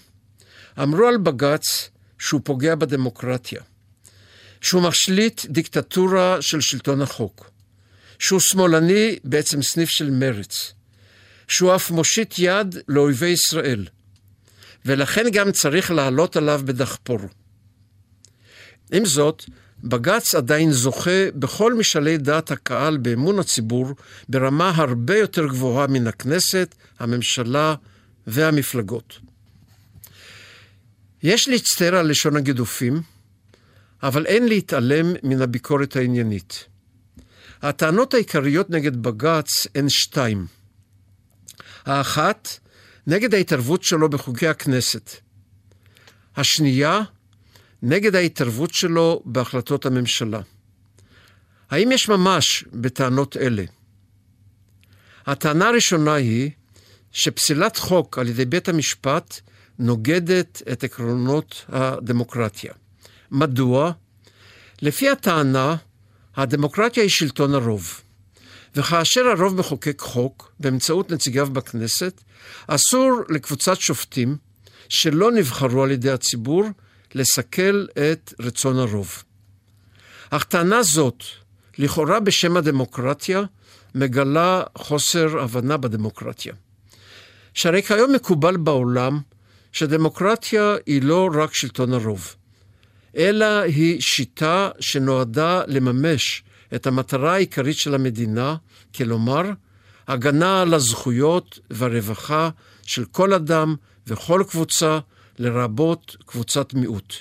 אמרו 0.82 1.06
על 1.06 1.16
בג"ץ 1.16 1.90
שהוא 2.20 2.40
פוגע 2.44 2.74
בדמוקרטיה, 2.74 3.60
שהוא 4.60 4.82
משליט 4.82 5.46
דיקטטורה 5.46 6.36
של 6.40 6.60
שלטון 6.60 7.02
החוק, 7.02 7.50
שהוא 8.18 8.40
שמאלני, 8.40 9.18
בעצם 9.24 9.62
סניף 9.62 9.88
של 9.88 10.10
מרץ, 10.10 10.72
שהוא 11.48 11.74
אף 11.74 11.90
מושיט 11.90 12.34
יד 12.38 12.76
לאויבי 12.88 13.28
ישראל, 13.28 13.86
ולכן 14.84 15.24
גם 15.32 15.52
צריך 15.52 15.90
לעלות 15.90 16.36
עליו 16.36 16.60
בדחפור. 16.64 17.18
עם 18.92 19.04
זאת, 19.04 19.44
בג"ץ 19.84 20.34
עדיין 20.34 20.72
זוכה 20.72 21.30
בכל 21.34 21.74
משאלי 21.74 22.18
דעת 22.18 22.50
הקהל 22.50 22.96
באמון 22.96 23.38
הציבור 23.38 23.94
ברמה 24.28 24.72
הרבה 24.74 25.18
יותר 25.18 25.46
גבוהה 25.46 25.86
מן 25.86 26.06
הכנסת, 26.06 26.74
הממשלה 26.98 27.74
והמפלגות. 28.26 29.29
יש 31.22 31.48
להצטער 31.48 31.94
על 31.94 32.10
לשון 32.10 32.36
הגידופים, 32.36 33.02
אבל 34.02 34.26
אין 34.26 34.48
להתעלם 34.48 35.06
מן 35.22 35.42
הביקורת 35.42 35.96
העניינית. 35.96 36.64
הטענות 37.62 38.14
העיקריות 38.14 38.70
נגד 38.70 38.96
בג"ץ 38.96 39.66
הן 39.74 39.88
שתיים. 39.88 40.46
האחת, 41.84 42.48
נגד 43.06 43.34
ההתערבות 43.34 43.82
שלו 43.82 44.08
בחוקי 44.08 44.48
הכנסת. 44.48 45.10
השנייה, 46.36 47.02
נגד 47.82 48.14
ההתערבות 48.14 48.74
שלו 48.74 49.22
בהחלטות 49.24 49.86
הממשלה. 49.86 50.40
האם 51.70 51.92
יש 51.92 52.08
ממש 52.08 52.64
בטענות 52.72 53.36
אלה? 53.36 53.64
הטענה 55.26 55.68
הראשונה 55.68 56.14
היא 56.14 56.50
שפסילת 57.12 57.76
חוק 57.76 58.18
על 58.18 58.28
ידי 58.28 58.44
בית 58.44 58.68
המשפט 58.68 59.40
נוגדת 59.80 60.62
את 60.72 60.84
עקרונות 60.84 61.64
הדמוקרטיה. 61.68 62.72
מדוע? 63.30 63.92
לפי 64.82 65.08
הטענה, 65.08 65.76
הדמוקרטיה 66.36 67.02
היא 67.02 67.10
שלטון 67.10 67.54
הרוב. 67.54 68.00
וכאשר 68.76 69.20
הרוב 69.26 69.54
מחוקק 69.54 70.00
חוק 70.00 70.52
באמצעות 70.60 71.10
נציגיו 71.10 71.50
בכנסת, 71.52 72.20
אסור 72.66 73.22
לקבוצת 73.28 73.80
שופטים 73.80 74.36
שלא 74.88 75.32
נבחרו 75.32 75.82
על 75.82 75.90
ידי 75.90 76.10
הציבור 76.10 76.64
לסכל 77.14 77.86
את 78.12 78.34
רצון 78.40 78.78
הרוב. 78.78 79.22
אך 80.30 80.44
טענה 80.44 80.82
זאת, 80.82 81.24
לכאורה 81.78 82.20
בשם 82.20 82.56
הדמוקרטיה, 82.56 83.42
מגלה 83.94 84.62
חוסר 84.78 85.40
הבנה 85.40 85.76
בדמוקרטיה. 85.76 86.54
שהרי 87.54 87.82
כיום 87.82 88.12
מקובל 88.12 88.56
בעולם 88.56 89.20
שדמוקרטיה 89.72 90.74
היא 90.86 91.02
לא 91.02 91.28
רק 91.34 91.54
שלטון 91.54 91.92
הרוב, 91.92 92.34
אלא 93.16 93.60
היא 93.60 94.00
שיטה 94.00 94.70
שנועדה 94.80 95.62
לממש 95.66 96.42
את 96.74 96.86
המטרה 96.86 97.34
העיקרית 97.34 97.76
של 97.76 97.94
המדינה, 97.94 98.56
כלומר, 98.94 99.42
הגנה 100.08 100.62
על 100.62 100.74
הזכויות 100.74 101.58
והרווחה 101.70 102.50
של 102.82 103.04
כל 103.04 103.34
אדם 103.34 103.76
וכל 104.06 104.44
קבוצה, 104.48 104.98
לרבות 105.38 106.16
קבוצת 106.26 106.74
מיעוט. 106.74 107.14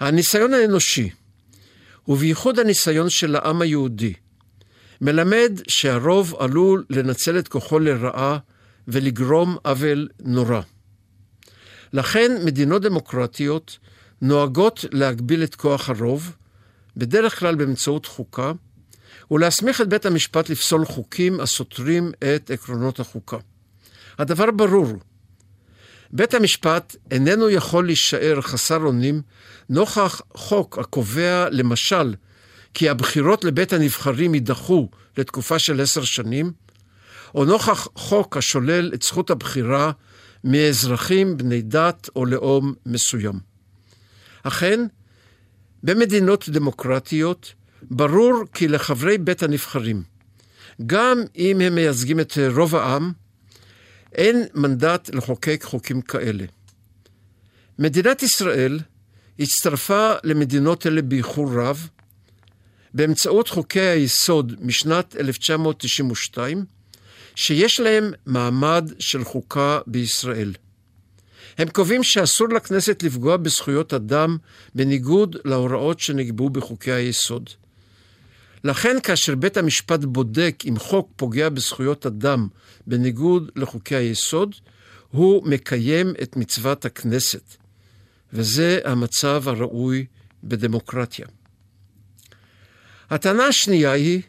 הניסיון 0.00 0.54
האנושי, 0.54 1.10
ובייחוד 2.08 2.58
הניסיון 2.58 3.10
של 3.10 3.36
העם 3.36 3.62
היהודי, 3.62 4.12
מלמד 5.00 5.52
שהרוב 5.68 6.34
עלול 6.38 6.84
לנצל 6.90 7.38
את 7.38 7.48
כוחו 7.48 7.78
לרעה 7.78 8.38
ולגרום 8.88 9.56
עוול 9.64 10.08
נורא. 10.20 10.60
לכן 11.92 12.32
מדינות 12.44 12.82
דמוקרטיות 12.82 13.78
נוהגות 14.22 14.84
להגביל 14.92 15.42
את 15.42 15.54
כוח 15.54 15.90
הרוב, 15.90 16.36
בדרך 16.96 17.38
כלל 17.38 17.54
באמצעות 17.54 18.06
חוקה, 18.06 18.52
ולהסמיך 19.30 19.80
את 19.80 19.88
בית 19.88 20.06
המשפט 20.06 20.48
לפסול 20.48 20.84
חוקים 20.84 21.40
הסותרים 21.40 22.12
את 22.18 22.50
עקרונות 22.50 23.00
החוקה. 23.00 23.36
הדבר 24.18 24.50
ברור, 24.50 24.92
בית 26.12 26.34
המשפט 26.34 26.96
איננו 27.10 27.50
יכול 27.50 27.86
להישאר 27.86 28.40
חסר 28.40 28.76
אונים 28.76 29.22
נוכח 29.68 30.20
חוק 30.34 30.78
הקובע, 30.78 31.48
למשל, 31.50 32.14
כי 32.74 32.88
הבחירות 32.88 33.44
לבית 33.44 33.72
הנבחרים 33.72 34.34
יידחו 34.34 34.88
לתקופה 35.18 35.58
של 35.58 35.80
עשר 35.80 36.04
שנים, 36.04 36.52
או 37.34 37.44
נוכח 37.44 37.88
חוק 37.94 38.36
השולל 38.36 38.90
את 38.94 39.02
זכות 39.02 39.30
הבחירה 39.30 39.92
מאזרחים 40.44 41.36
בני 41.36 41.62
דת 41.62 42.08
או 42.16 42.24
לאום 42.24 42.74
מסוים. 42.86 43.34
אכן, 44.42 44.80
במדינות 45.82 46.48
דמוקרטיות 46.48 47.54
ברור 47.82 48.44
כי 48.52 48.68
לחברי 48.68 49.18
בית 49.18 49.42
הנבחרים, 49.42 50.02
גם 50.86 51.22
אם 51.36 51.60
הם 51.60 51.74
מייצגים 51.74 52.20
את 52.20 52.38
רוב 52.54 52.76
העם, 52.76 53.12
אין 54.12 54.44
מנדט 54.54 55.10
לחוקק 55.14 55.62
חוקים 55.64 56.00
כאלה. 56.00 56.44
מדינת 57.78 58.22
ישראל 58.22 58.78
הצטרפה 59.38 60.12
למדינות 60.24 60.86
אלה 60.86 61.02
באיחור 61.02 61.50
רב, 61.54 61.88
באמצעות 62.94 63.48
חוקי 63.48 63.80
היסוד 63.80 64.54
משנת 64.60 65.16
1992, 65.16 66.64
שיש 67.34 67.80
להם 67.80 68.12
מעמד 68.26 68.90
של 68.98 69.24
חוקה 69.24 69.78
בישראל. 69.86 70.52
הם 71.58 71.68
קובעים 71.68 72.02
שאסור 72.02 72.48
לכנסת 72.48 73.02
לפגוע 73.02 73.36
בזכויות 73.36 73.94
אדם 73.94 74.36
בניגוד 74.74 75.36
להוראות 75.44 76.00
שנקבעו 76.00 76.50
בחוקי 76.50 76.92
היסוד. 76.92 77.50
לכן 78.64 78.96
כאשר 79.02 79.34
בית 79.34 79.56
המשפט 79.56 80.00
בודק 80.04 80.62
אם 80.68 80.78
חוק 80.78 81.10
פוגע 81.16 81.48
בזכויות 81.48 82.06
אדם 82.06 82.48
בניגוד 82.86 83.50
לחוקי 83.56 83.94
היסוד, 83.94 84.54
הוא 85.10 85.46
מקיים 85.46 86.14
את 86.22 86.36
מצוות 86.36 86.84
הכנסת, 86.84 87.56
וזה 88.32 88.78
המצב 88.84 89.42
הראוי 89.46 90.06
בדמוקרטיה. 90.44 91.26
הטענה 93.10 93.46
השנייה 93.46 93.92
היא 93.92 94.22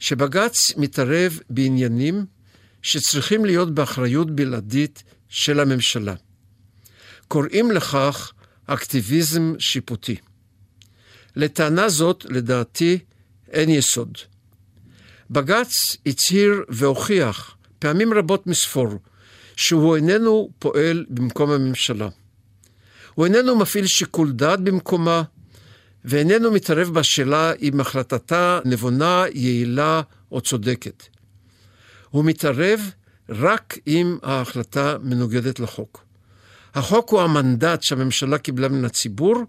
שבג"ץ 0.00 0.76
מתערב 0.76 1.38
בעניינים 1.50 2.26
שצריכים 2.82 3.44
להיות 3.44 3.74
באחריות 3.74 4.30
בלעדית 4.30 5.02
של 5.28 5.60
הממשלה. 5.60 6.14
קוראים 7.28 7.70
לכך 7.70 8.32
אקטיביזם 8.66 9.54
שיפוטי. 9.58 10.16
לטענה 11.36 11.88
זאת, 11.88 12.26
לדעתי, 12.28 12.98
אין 13.50 13.70
יסוד. 13.70 14.18
בג"ץ 15.30 15.96
הצהיר 16.06 16.64
והוכיח 16.68 17.56
פעמים 17.78 18.14
רבות 18.14 18.46
מספור 18.46 18.88
שהוא 19.56 19.96
איננו 19.96 20.50
פועל 20.58 21.04
במקום 21.08 21.50
הממשלה. 21.50 22.08
הוא 23.14 23.26
איננו 23.26 23.56
מפעיל 23.56 23.86
שיקול 23.86 24.32
דעת 24.32 24.60
במקומה, 24.60 25.22
ואיננו 26.06 26.50
מתערב 26.50 26.88
בשאלה 26.88 27.52
אם 27.62 27.80
החלטתה 27.80 28.60
נבונה, 28.64 29.24
יעילה 29.34 30.02
או 30.32 30.40
צודקת. 30.40 31.02
הוא 32.10 32.24
מתערב 32.24 32.80
רק 33.28 33.78
אם 33.86 34.18
ההחלטה 34.22 34.96
מנוגדת 35.02 35.60
לחוק. 35.60 36.04
החוק 36.74 37.10
הוא 37.10 37.20
המנדט 37.20 37.82
שהממשלה 37.82 38.38
קיבלה 38.38 38.68
מן 38.68 38.84
הציבור, 38.84 39.44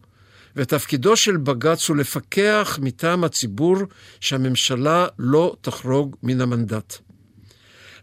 ותפקידו 0.56 1.16
של 1.16 1.38
בג"ץ 1.38 1.90
הוא 1.90 1.98
לפקח 1.98 2.80
מטעם 2.82 3.24
הציבור 3.24 3.76
שהממשלה 4.20 5.08
לא 5.20 5.56
תחרוג 5.62 6.16
מן 6.24 6.42
המנדט. 6.42 6.98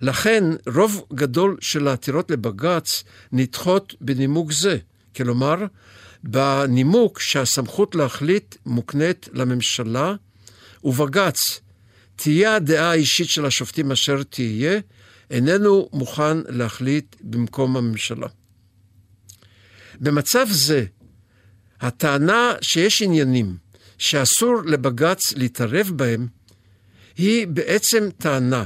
לכן 0.01 0.45
רוב 0.75 1.05
גדול 1.15 1.57
של 1.61 1.89
העתירות 1.89 2.31
לבג"ץ 2.31 3.05
נדחות 3.33 3.95
בנימוק 4.01 4.53
זה, 4.53 4.77
כלומר, 5.17 5.57
בנימוק 6.29 7.21
שהסמכות 7.21 7.95
להחליט 7.95 8.57
מוקנית 8.67 9.29
לממשלה, 9.33 10.15
ובג"ץ, 10.85 11.61
תהיה 12.17 12.57
הדעה 12.57 12.91
האישית 12.91 13.29
של 13.29 13.47
השופטים 13.47 13.93
אשר 13.93 14.23
תהיה, 14.23 14.81
איננו 15.31 15.89
מוכן 15.93 16.37
להחליט 16.49 17.17
במקום 17.21 17.77
הממשלה. 17.77 18.27
במצב 20.01 20.47
זה, 20.51 20.85
הטענה 21.81 22.53
שיש 22.61 23.03
עניינים 23.03 23.57
שאסור 23.99 24.63
לבג"ץ 24.67 25.33
להתערב 25.33 25.91
בהם, 25.97 26.27
היא 27.17 27.47
בעצם 27.47 28.09
טענה 28.19 28.65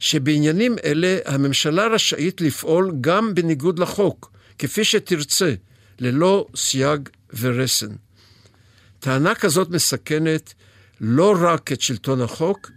שבעניינים 0.00 0.76
אלה 0.84 1.18
הממשלה 1.24 1.86
רשאית 1.86 2.40
לפעול 2.40 2.92
גם 3.00 3.34
בניגוד 3.34 3.78
לחוק, 3.78 4.32
כפי 4.58 4.84
שתרצה, 4.84 5.54
ללא 6.00 6.46
סייג 6.56 7.08
ורסן. 7.40 7.94
טענה 9.00 9.34
כזאת 9.34 9.70
מסכנת 9.70 10.54
לא 11.00 11.36
רק 11.40 11.72
את 11.72 11.80
שלטון 11.80 12.20
החוק, 12.20 12.70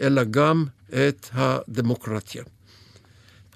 אלא 0.00 0.24
גם 0.24 0.64
את 0.88 1.28
הדמוקרטיה. 1.32 2.42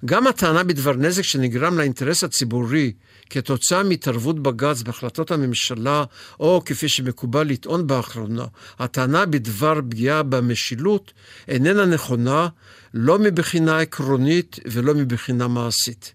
גם 0.04 0.26
הטענה 0.26 0.64
בדבר 0.64 0.92
נזק 0.92 1.22
שנגרם 1.22 1.78
לאינטרס 1.78 2.24
הציבורי 2.24 2.92
כתוצאה 3.30 3.82
מהתערבות 3.82 4.42
בג"ץ 4.42 4.82
בהחלטות 4.82 5.30
הממשלה, 5.30 6.04
או 6.40 6.62
כפי 6.64 6.88
שמקובל 6.88 7.46
לטעון 7.46 7.86
באחרונה, 7.86 8.44
הטענה 8.78 9.26
בדבר 9.26 9.80
פגיעה 9.90 10.22
במשילות 10.22 11.12
איננה 11.48 11.86
נכונה 11.86 12.48
לא 12.94 13.18
מבחינה 13.18 13.78
עקרונית 13.80 14.58
ולא 14.66 14.94
מבחינה 14.94 15.48
מעשית. 15.48 16.12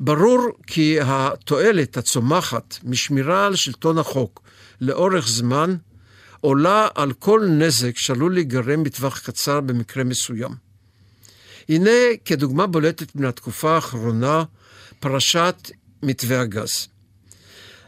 ברור 0.00 0.48
כי 0.66 0.98
התועלת 1.00 1.96
הצומחת 1.96 2.78
משמירה 2.84 3.46
על 3.46 3.56
שלטון 3.56 3.98
החוק 3.98 4.42
לאורך 4.80 5.28
זמן 5.28 5.76
עולה 6.40 6.88
על 6.94 7.12
כל 7.12 7.46
נזק 7.48 7.98
שעלול 7.98 8.34
להיגרם 8.34 8.84
בטווח 8.84 9.18
קצר 9.18 9.60
במקרה 9.60 10.04
מסוים. 10.04 10.50
הנה 11.68 11.90
כדוגמה 12.24 12.66
בולטת 12.66 13.16
מן 13.16 13.24
התקופה 13.24 13.74
האחרונה, 13.74 14.44
פרשת 15.00 15.70
מתווה 16.02 16.40
הגז. 16.40 16.88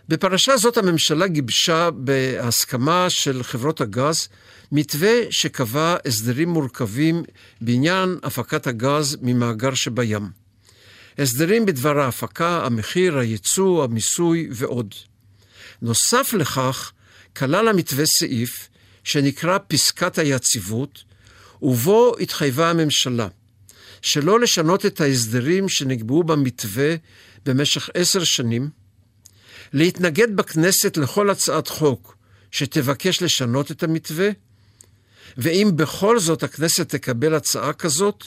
בפרשה 0.08 0.56
זאת 0.56 0.76
הממשלה 0.76 1.26
גיבשה 1.26 1.90
בהסכמה 1.90 3.10
של 3.10 3.42
חברות 3.42 3.80
הגז 3.80 4.28
מתווה 4.72 5.20
שקבע 5.30 5.96
הסדרים 6.06 6.48
מורכבים 6.48 7.22
בעניין 7.60 8.18
הפקת 8.22 8.66
הגז 8.66 9.16
ממאגר 9.22 9.74
שבים. 9.74 10.45
הסדרים 11.18 11.66
בדבר 11.66 11.98
ההפקה, 12.00 12.66
המחיר, 12.66 13.18
הייצוא, 13.18 13.84
המיסוי 13.84 14.48
ועוד. 14.52 14.94
נוסף 15.82 16.32
לכך, 16.32 16.92
כלל 17.36 17.68
המתווה 17.68 18.04
סעיף 18.06 18.68
שנקרא 19.04 19.58
פסקת 19.68 20.18
היציבות, 20.18 21.04
ובו 21.62 22.14
התחייבה 22.20 22.70
הממשלה 22.70 23.28
שלא 24.02 24.40
לשנות 24.40 24.86
את 24.86 25.00
ההסדרים 25.00 25.68
שנקבעו 25.68 26.24
במתווה 26.24 26.94
במשך 27.46 27.90
עשר 27.94 28.24
שנים, 28.24 28.70
להתנגד 29.72 30.36
בכנסת 30.36 30.96
לכל 30.96 31.30
הצעת 31.30 31.68
חוק 31.68 32.16
שתבקש 32.50 33.22
לשנות 33.22 33.70
את 33.70 33.82
המתווה, 33.82 34.28
ואם 35.36 35.70
בכל 35.76 36.18
זאת 36.18 36.42
הכנסת 36.42 36.88
תקבל 36.88 37.34
הצעה 37.34 37.72
כזאת, 37.72 38.24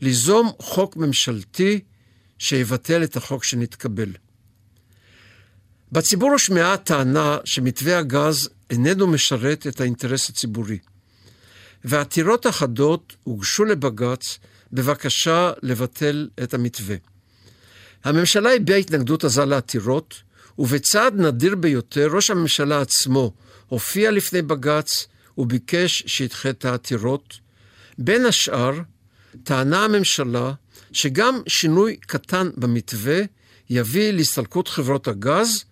ליזום 0.00 0.52
חוק 0.58 0.96
ממשלתי 0.96 1.80
שיבטל 2.42 3.04
את 3.04 3.16
החוק 3.16 3.44
שנתקבל. 3.44 4.12
בציבור 5.92 6.30
הושמעה 6.30 6.72
הטענה 6.72 7.38
שמתווה 7.44 7.98
הגז 7.98 8.48
איננו 8.70 9.06
משרת 9.06 9.66
את 9.66 9.80
האינטרס 9.80 10.30
הציבורי, 10.30 10.78
ועתירות 11.84 12.46
אחדות 12.46 13.16
הוגשו 13.22 13.64
לבג"ץ 13.64 14.38
בבקשה 14.72 15.52
לבטל 15.62 16.28
את 16.42 16.54
המתווה. 16.54 16.96
הממשלה 18.04 18.54
הביעה 18.54 18.78
התנגדות 18.78 19.24
עזה 19.24 19.44
לעתירות, 19.44 20.14
ובצעד 20.58 21.14
נדיר 21.14 21.54
ביותר 21.54 22.08
ראש 22.12 22.30
הממשלה 22.30 22.80
עצמו 22.80 23.32
הופיע 23.68 24.10
לפני 24.10 24.42
בג"ץ 24.42 25.06
וביקש 25.38 26.02
שידחה 26.06 26.50
את 26.50 26.64
העתירות. 26.64 27.38
בין 27.98 28.26
השאר, 28.26 28.72
טענה 29.44 29.84
הממשלה 29.84 30.52
שגם 30.92 31.40
שינוי 31.46 31.96
קטן 31.96 32.50
במתווה 32.56 33.20
יביא 33.70 34.10
להסתלקות 34.10 34.68
חברות 34.68 35.08
הגז, 35.08 35.64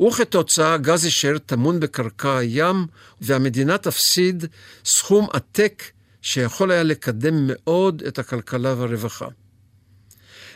וכתוצאה 0.00 0.74
הגז 0.74 1.04
יישאר 1.04 1.38
טמון 1.38 1.80
בקרקע 1.80 2.38
הים, 2.38 2.86
והמדינה 3.20 3.78
תפסיד 3.78 4.44
סכום 4.84 5.28
עתק 5.32 5.82
שיכול 6.22 6.70
היה 6.70 6.82
לקדם 6.82 7.46
מאוד 7.46 8.02
את 8.08 8.18
הכלכלה 8.18 8.74
והרווחה. 8.74 9.26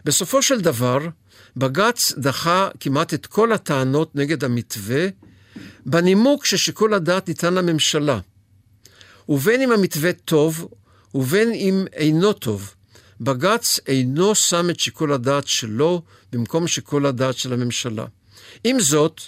בסופו 0.04 0.42
של 0.42 0.61
דבר, 0.61 0.98
בג"ץ 1.57 2.12
דחה 2.18 2.68
כמעט 2.81 3.14
את 3.14 3.26
כל 3.26 3.52
הטענות 3.52 4.16
נגד 4.16 4.44
המתווה, 4.44 5.07
בנימוק 5.87 6.46
ששיקול 6.46 6.94
הדעת 6.94 7.28
ניתן 7.28 7.54
לממשלה. 7.54 8.18
ובין 9.28 9.61
אם 9.61 9.72
המתווה 9.72 10.12
טוב, 10.12 10.68
ובין 11.14 11.52
אם 11.52 11.85
אינו 11.92 12.33
טוב, 12.33 12.74
בג"ץ 13.20 13.81
אינו 13.87 14.35
שם 14.35 14.70
את 14.70 14.81
שיקול 14.81 15.12
הדעת 15.12 15.46
שלו 15.46 16.02
במקום 16.33 16.68
שיקול 16.68 17.07
הדעת 17.07 17.38
של 17.38 17.52
הממשלה. 17.52 18.07
עם 18.64 18.81
זאת, 18.81 19.20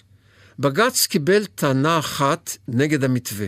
בג"ץ 0.59 1.07
קיבל 1.07 1.47
טענה 1.47 1.99
אחת 1.99 2.57
נגד 2.69 3.05
המתווה. 3.05 3.47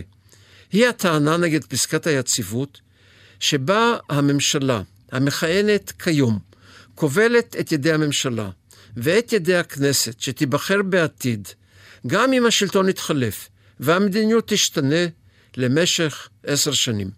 היא 0.71 0.87
הטענה 0.87 1.37
נגד 1.37 1.63
פסקת 1.63 2.07
היציבות, 2.07 2.81
שבה 3.39 3.97
הממשלה 4.09 4.81
המכהנת 5.11 5.91
כיום 5.91 6.39
כובלת 6.95 7.55
את 7.59 7.71
ידי 7.71 7.91
הממשלה 7.91 8.49
ואת 8.97 9.33
ידי 9.33 9.55
הכנסת 9.55 10.19
שתיבחר 10.19 10.81
בעתיד, 10.81 11.47
גם 12.07 12.33
אם 12.33 12.45
השלטון 12.45 12.89
יתחלף 12.89 13.49
והמדיניות 13.79 14.47
תשתנה 14.47 15.05
למשך 15.57 16.29
עשר 16.43 16.71
שנים. 16.71 17.09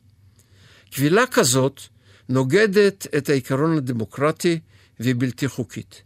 קבילה 0.92 1.28
כזאת 1.28 1.82
נוגדת 2.30 3.08
את 3.18 3.30
העיקרון 3.30 3.78
הדמוקרטי 3.78 4.60
והיא 5.00 5.16
בלתי 5.18 5.48
חוקית. 5.48 6.02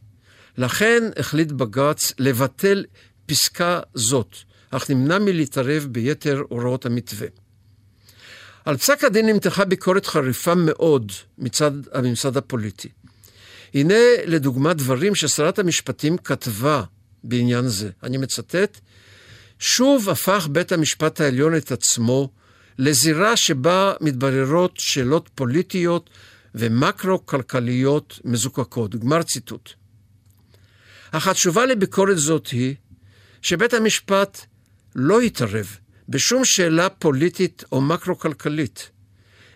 לכן 0.58 1.04
החליט 1.18 1.52
בג"ץ 1.52 2.14
לבטל 2.20 2.86
פסקה 3.26 3.80
זאת, 3.96 4.36
אך 4.72 4.90
נמנע 4.90 5.20
מלהתערב 5.20 5.88
ביתר 5.92 6.44
הוראות 6.50 6.86
המתווה. 6.86 7.28
על 8.66 8.78
פסק 8.78 9.04
הדין 9.04 9.26
נמתחה 9.26 9.66
ביקורת 9.66 10.06
חריפה 10.06 10.56
מאוד 10.56 11.12
מצד 11.38 11.72
הממסד 11.94 12.38
הפוליטי. 12.38 12.90
הנה 13.74 13.96
לדוגמה 14.26 14.74
דברים 14.74 15.16
ששרת 15.16 15.60
המשפטים 15.60 16.18
כתבה 16.18 16.84
בעניין 17.24 17.68
זה. 17.68 17.90
אני 18.04 18.18
מצטט: 18.18 18.80
שוב 19.60 20.10
הפך 20.10 20.48
בית 20.52 20.72
המשפט 20.72 21.22
העליון 21.22 21.56
את 21.56 21.72
עצמו 21.72 22.30
לזירה 22.80 23.38
שבה 23.38 23.94
מתבררות 24.02 24.74
שאלות 24.78 25.30
פוליטיות 25.36 26.10
ומקרו-כלכליות 26.56 28.20
מזוקקות. 28.26 28.96
גמר 28.96 29.24
ציטוט. 29.24 29.70
אך 31.12 31.28
התשובה 31.28 31.66
לביקורת 31.66 32.18
זאת 32.18 32.48
היא 32.48 32.76
שבית 33.42 33.74
המשפט 33.74 34.46
לא 34.96 35.22
התערב 35.22 35.78
בשום 36.10 36.46
שאלה 36.46 36.90
פוליטית 36.90 37.64
או 37.72 37.82
מקרו-כלכלית, 37.82 38.90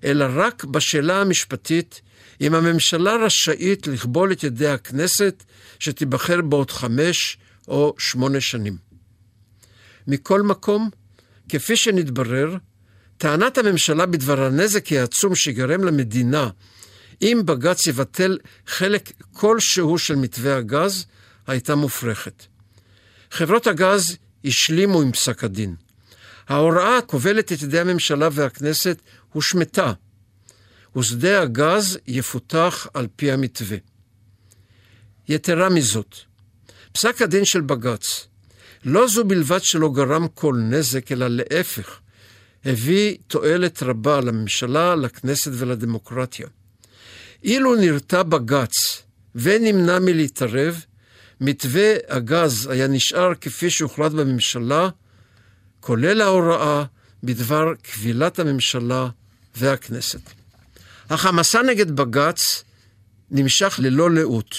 אלא 0.03 0.25
רק 0.29 0.63
בשאלה 0.63 1.21
המשפטית 1.21 2.01
אם 2.41 2.53
הממשלה 2.55 3.15
רשאית 3.15 3.87
לכבול 3.87 4.31
את 4.31 4.43
ידי 4.43 4.67
הכנסת 4.67 5.43
שתיבחר 5.79 6.41
בעוד 6.41 6.71
חמש 6.71 7.37
או 7.67 7.95
שמונה 7.97 8.41
שנים. 8.41 8.77
מכל 10.07 10.41
מקום, 10.41 10.89
כפי 11.49 11.75
שנתברר, 11.75 12.57
טענת 13.17 13.57
הממשלה 13.57 14.05
בדבר 14.05 14.43
הנזק 14.43 14.91
העצום 14.91 15.35
שיגרם 15.35 15.83
למדינה 15.83 16.49
אם 17.21 17.41
בג"ץ 17.45 17.87
יבטל 17.87 18.37
חלק 18.67 19.11
כלשהו 19.33 19.97
של 19.97 20.15
מתווה 20.15 20.57
הגז, 20.57 21.05
הייתה 21.47 21.75
מופרכת. 21.75 22.45
חברות 23.31 23.67
הגז 23.67 24.17
השלימו 24.45 25.01
עם 25.01 25.11
פסק 25.11 25.43
הדין. 25.43 25.75
ההוראה 26.47 26.97
הכובלת 26.97 27.51
את 27.51 27.61
ידי 27.61 27.79
הממשלה 27.79 28.29
והכנסת 28.31 29.01
הושמטה, 29.33 29.93
ושדה 30.95 31.41
הגז 31.41 31.97
יפותח 32.07 32.87
על 32.93 33.07
פי 33.15 33.31
המתווה. 33.31 33.77
יתרה 35.29 35.69
מזאת, 35.69 36.15
פסק 36.91 37.21
הדין 37.21 37.45
של 37.45 37.61
בג"ץ, 37.61 38.27
לא 38.85 39.07
זו 39.07 39.23
בלבד 39.23 39.63
שלא 39.63 39.89
גרם 39.93 40.27
כל 40.27 40.55
נזק, 40.55 41.11
אלא 41.11 41.27
להפך, 41.27 41.99
הביא 42.65 43.17
תועלת 43.27 43.83
רבה 43.83 44.21
לממשלה, 44.21 44.95
לכנסת 44.95 45.51
ולדמוקרטיה. 45.53 46.47
אילו 47.43 47.75
נרתע 47.75 48.23
בג"ץ 48.23 49.03
ונמנע 49.35 49.99
מלהתערב, 49.99 50.85
מתווה 51.41 51.93
הגז 52.07 52.67
היה 52.67 52.87
נשאר 52.87 53.35
כפי 53.41 53.69
שהוחלט 53.69 54.11
בממשלה, 54.11 54.89
כולל 55.79 56.21
ההוראה 56.21 56.83
בדבר 57.23 57.73
כבילת 57.83 58.39
הממשלה 58.39 59.07
והכנסת. 59.55 60.21
אך 61.07 61.25
המסע 61.25 61.61
נגד 61.61 61.91
בג"ץ 61.91 62.63
נמשך 63.31 63.79
ללא 63.79 64.11
לאות. 64.11 64.55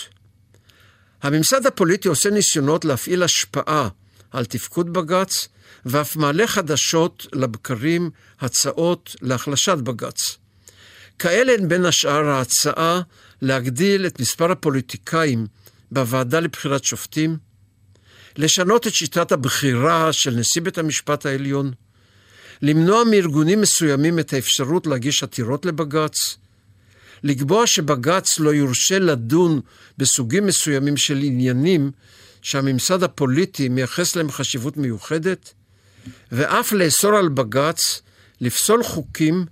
הממסד 1.22 1.66
הפוליטי 1.66 2.08
עושה 2.08 2.30
ניסיונות 2.30 2.84
להפעיל 2.84 3.22
השפעה 3.22 3.88
על 4.30 4.44
תפקוד 4.44 4.92
בג"ץ, 4.92 5.48
ואף 5.86 6.16
מעלה 6.16 6.46
חדשות 6.46 7.26
לבקרים 7.32 8.10
הצעות 8.40 9.16
להחלשת 9.22 9.76
בג"ץ. 9.76 10.38
כאלה 11.18 11.52
הן 11.52 11.68
בין 11.68 11.84
השאר 11.84 12.26
ההצעה 12.26 13.00
להגדיל 13.42 14.06
את 14.06 14.20
מספר 14.20 14.50
הפוליטיקאים 14.50 15.46
בוועדה 15.90 16.40
לבחירת 16.40 16.84
שופטים, 16.84 17.36
לשנות 18.36 18.86
את 18.86 18.94
שיטת 18.94 19.32
הבחירה 19.32 20.12
של 20.12 20.30
נשיא 20.30 20.62
בית 20.62 20.78
המשפט 20.78 21.26
העליון, 21.26 21.72
למנוע 22.62 23.04
מארגונים 23.10 23.60
מסוימים 23.60 24.18
את 24.18 24.32
האפשרות 24.32 24.86
להגיש 24.86 25.22
עתירות 25.22 25.66
לבג"ץ, 25.66 26.36
לקבוע 27.22 27.66
שבג"ץ 27.66 28.38
לא 28.38 28.54
יורשה 28.54 28.98
לדון 28.98 29.60
בסוגים 29.98 30.46
מסוימים 30.46 30.96
של 30.96 31.18
עניינים 31.22 31.90
שהממסד 32.42 33.02
הפוליטי 33.02 33.68
מייחס 33.68 34.16
להם 34.16 34.30
חשיבות 34.30 34.76
מיוחדת, 34.76 35.52
ואף 36.32 36.72
לאסור 36.72 37.16
על 37.16 37.28
בג"ץ 37.28 38.02
לפסול 38.40 38.82
חוקים 38.82 39.46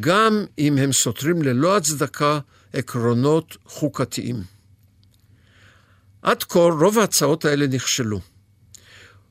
גם 0.00 0.44
אם 0.58 0.78
הם 0.78 0.92
סותרים 0.92 1.42
ללא 1.42 1.76
הצדקה 1.76 2.38
עקרונות 2.72 3.56
חוקתיים. 3.64 4.36
עד 6.22 6.42
כה 6.42 6.58
רוב 6.58 6.98
ההצעות 6.98 7.44
האלה 7.44 7.66
נכשלו, 7.66 8.20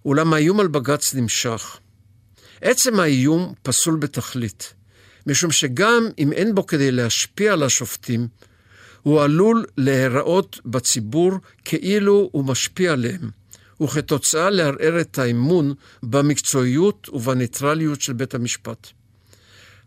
אולם 0.05 0.33
האיום 0.33 0.59
על 0.59 0.67
בג"ץ 0.67 1.13
נמשך. 1.13 1.77
עצם 2.61 2.99
האיום 2.99 3.53
פסול 3.63 3.95
בתכלית, 3.95 4.73
משום 5.27 5.51
שגם 5.51 6.09
אם 6.19 6.33
אין 6.33 6.55
בו 6.55 6.65
כדי 6.65 6.91
להשפיע 6.91 7.53
על 7.53 7.63
השופטים, 7.63 8.27
הוא 9.01 9.21
עלול 9.21 9.65
להיראות 9.77 10.59
בציבור 10.65 11.31
כאילו 11.65 12.29
הוא 12.31 12.45
משפיע 12.45 12.93
עליהם, 12.93 13.29
וכתוצאה 13.81 14.49
לערער 14.49 15.01
את 15.01 15.19
האמון 15.19 15.73
במקצועיות 16.03 17.09
ובניטרליות 17.09 18.01
של 18.01 18.13
בית 18.13 18.33
המשפט. 18.33 18.87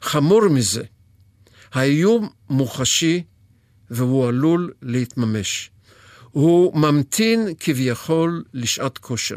חמור 0.03 0.49
מזה, 0.49 0.83
האיום 1.72 2.29
מוחשי 2.51 3.22
והוא 3.90 4.29
עלול 4.29 4.72
להתממש. 4.83 5.70
הוא 6.31 6.77
ממתין 6.77 7.49
כביכול 7.61 8.44
לשעת 8.55 8.99
כושר. 8.99 9.37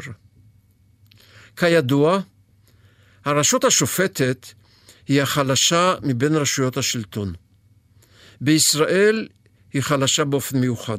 כידוע, 1.56 2.20
הרשות 3.24 3.64
השופטת 3.64 4.46
היא 5.08 5.22
החלשה 5.22 5.94
מבין 6.02 6.34
רשויות 6.34 6.76
השלטון. 6.76 7.32
בישראל 8.40 9.28
היא 9.72 9.82
חלשה 9.82 10.24
באופן 10.24 10.58
מיוחד. 10.60 10.98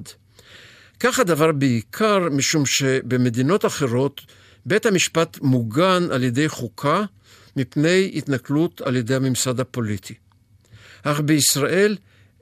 כך 1.03 1.19
הדבר 1.19 1.51
בעיקר 1.51 2.19
משום 2.31 2.65
שבמדינות 2.65 3.65
אחרות 3.65 4.21
בית 4.65 4.85
המשפט 4.85 5.39
מוגן 5.41 6.07
על 6.11 6.23
ידי 6.23 6.49
חוקה 6.49 7.03
מפני 7.55 8.11
התנכלות 8.15 8.81
על 8.81 8.95
ידי 8.95 9.15
הממסד 9.15 9.59
הפוליטי. 9.59 10.13
אך 11.03 11.19
בישראל 11.19 11.97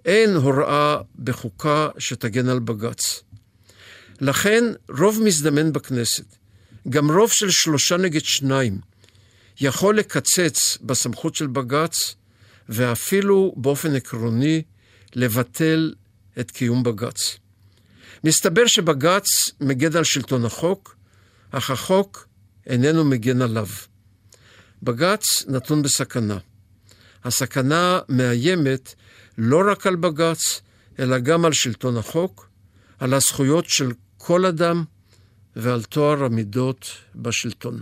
אין 0.06 0.36
הוראה 0.36 0.98
בחוקה 1.20 1.88
שתגן 1.98 2.50
על 2.50 2.60
בג"ץ. 2.60 3.24
לכן 4.22 4.64
רוב 4.98 5.22
מזדמן 5.24 5.74
בכנסת, 5.74 6.26
גם 6.90 7.12
רוב 7.12 7.32
של 7.32 7.50
שלושה 7.50 7.98
נגד 7.98 8.24
שניים, 8.24 8.80
יכול 9.62 9.98
לקצץ 9.98 10.78
בסמכות 10.82 11.36
של 11.36 11.48
בג"ץ 11.48 12.16
ואפילו 12.70 13.54
באופן 13.58 13.96
עקרוני 13.96 14.62
לבטל 15.16 15.94
את 16.40 16.52
קיום 16.52 16.84
בג"ץ. 16.84 17.40
מסתבר 18.24 18.68
שבג"ץ 18.68 19.26
מגן 19.62 19.98
על 19.98 20.04
שלטון 20.04 20.46
החוק, 20.46 20.96
אך 21.52 21.72
החוק 21.72 22.28
איננו 22.68 23.06
מגן 23.06 23.42
עליו. 23.42 23.68
בג"ץ 24.84 25.46
נתון 25.48 25.82
בסכנה. 25.82 26.38
הסכנה 27.24 28.00
מאיימת 28.10 28.96
לא 29.38 29.72
רק 29.72 29.88
על 29.88 29.96
בג"ץ, 29.96 30.62
אלא 31.00 31.20
גם 31.20 31.46
על 31.46 31.54
שלטון 31.54 31.98
החוק, 31.98 32.50
על 33.00 33.14
הזכויות 33.14 33.66
של 33.66 33.92
כל 34.18 34.46
אדם 34.46 34.84
ועל 35.56 35.84
טוהר 35.84 36.24
המידות 36.24 36.92
בשלטון. 37.16 37.82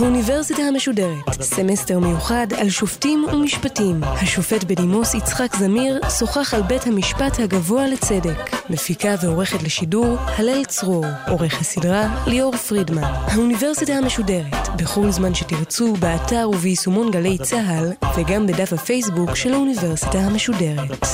האוניברסיטה 0.00 0.62
המשודרת, 0.62 1.42
סמסטר 1.42 1.98
מיוחד 1.98 2.46
על 2.58 2.70
שופטים 2.70 3.26
ומשפטים. 3.32 4.04
השופט 4.04 4.64
בדימוס 4.64 5.14
יצחק 5.14 5.56
זמיר 5.56 6.00
שוחח 6.18 6.54
על 6.54 6.62
בית 6.62 6.86
המשפט 6.86 7.38
הגבוה 7.38 7.86
לצדק. 7.86 8.50
מפיקה 8.70 9.14
ועורכת 9.22 9.62
לשידור, 9.62 10.16
הלל 10.18 10.64
צרור. 10.64 11.04
עורך 11.28 11.60
הסדרה, 11.60 12.24
ליאור 12.26 12.56
פרידמן. 12.56 13.02
האוניברסיטה 13.02 13.92
המשודרת, 13.92 14.68
בכל 14.76 15.10
זמן 15.10 15.34
שתרצו, 15.34 15.94
באתר 15.94 16.50
וביישומון 16.52 17.10
גלי 17.10 17.38
צה"ל, 17.38 17.92
וגם 18.16 18.46
בדף 18.46 18.72
הפייסבוק 18.72 19.34
של 19.34 19.52
האוניברסיטה 19.52 20.18
המשודרת. 20.18 21.06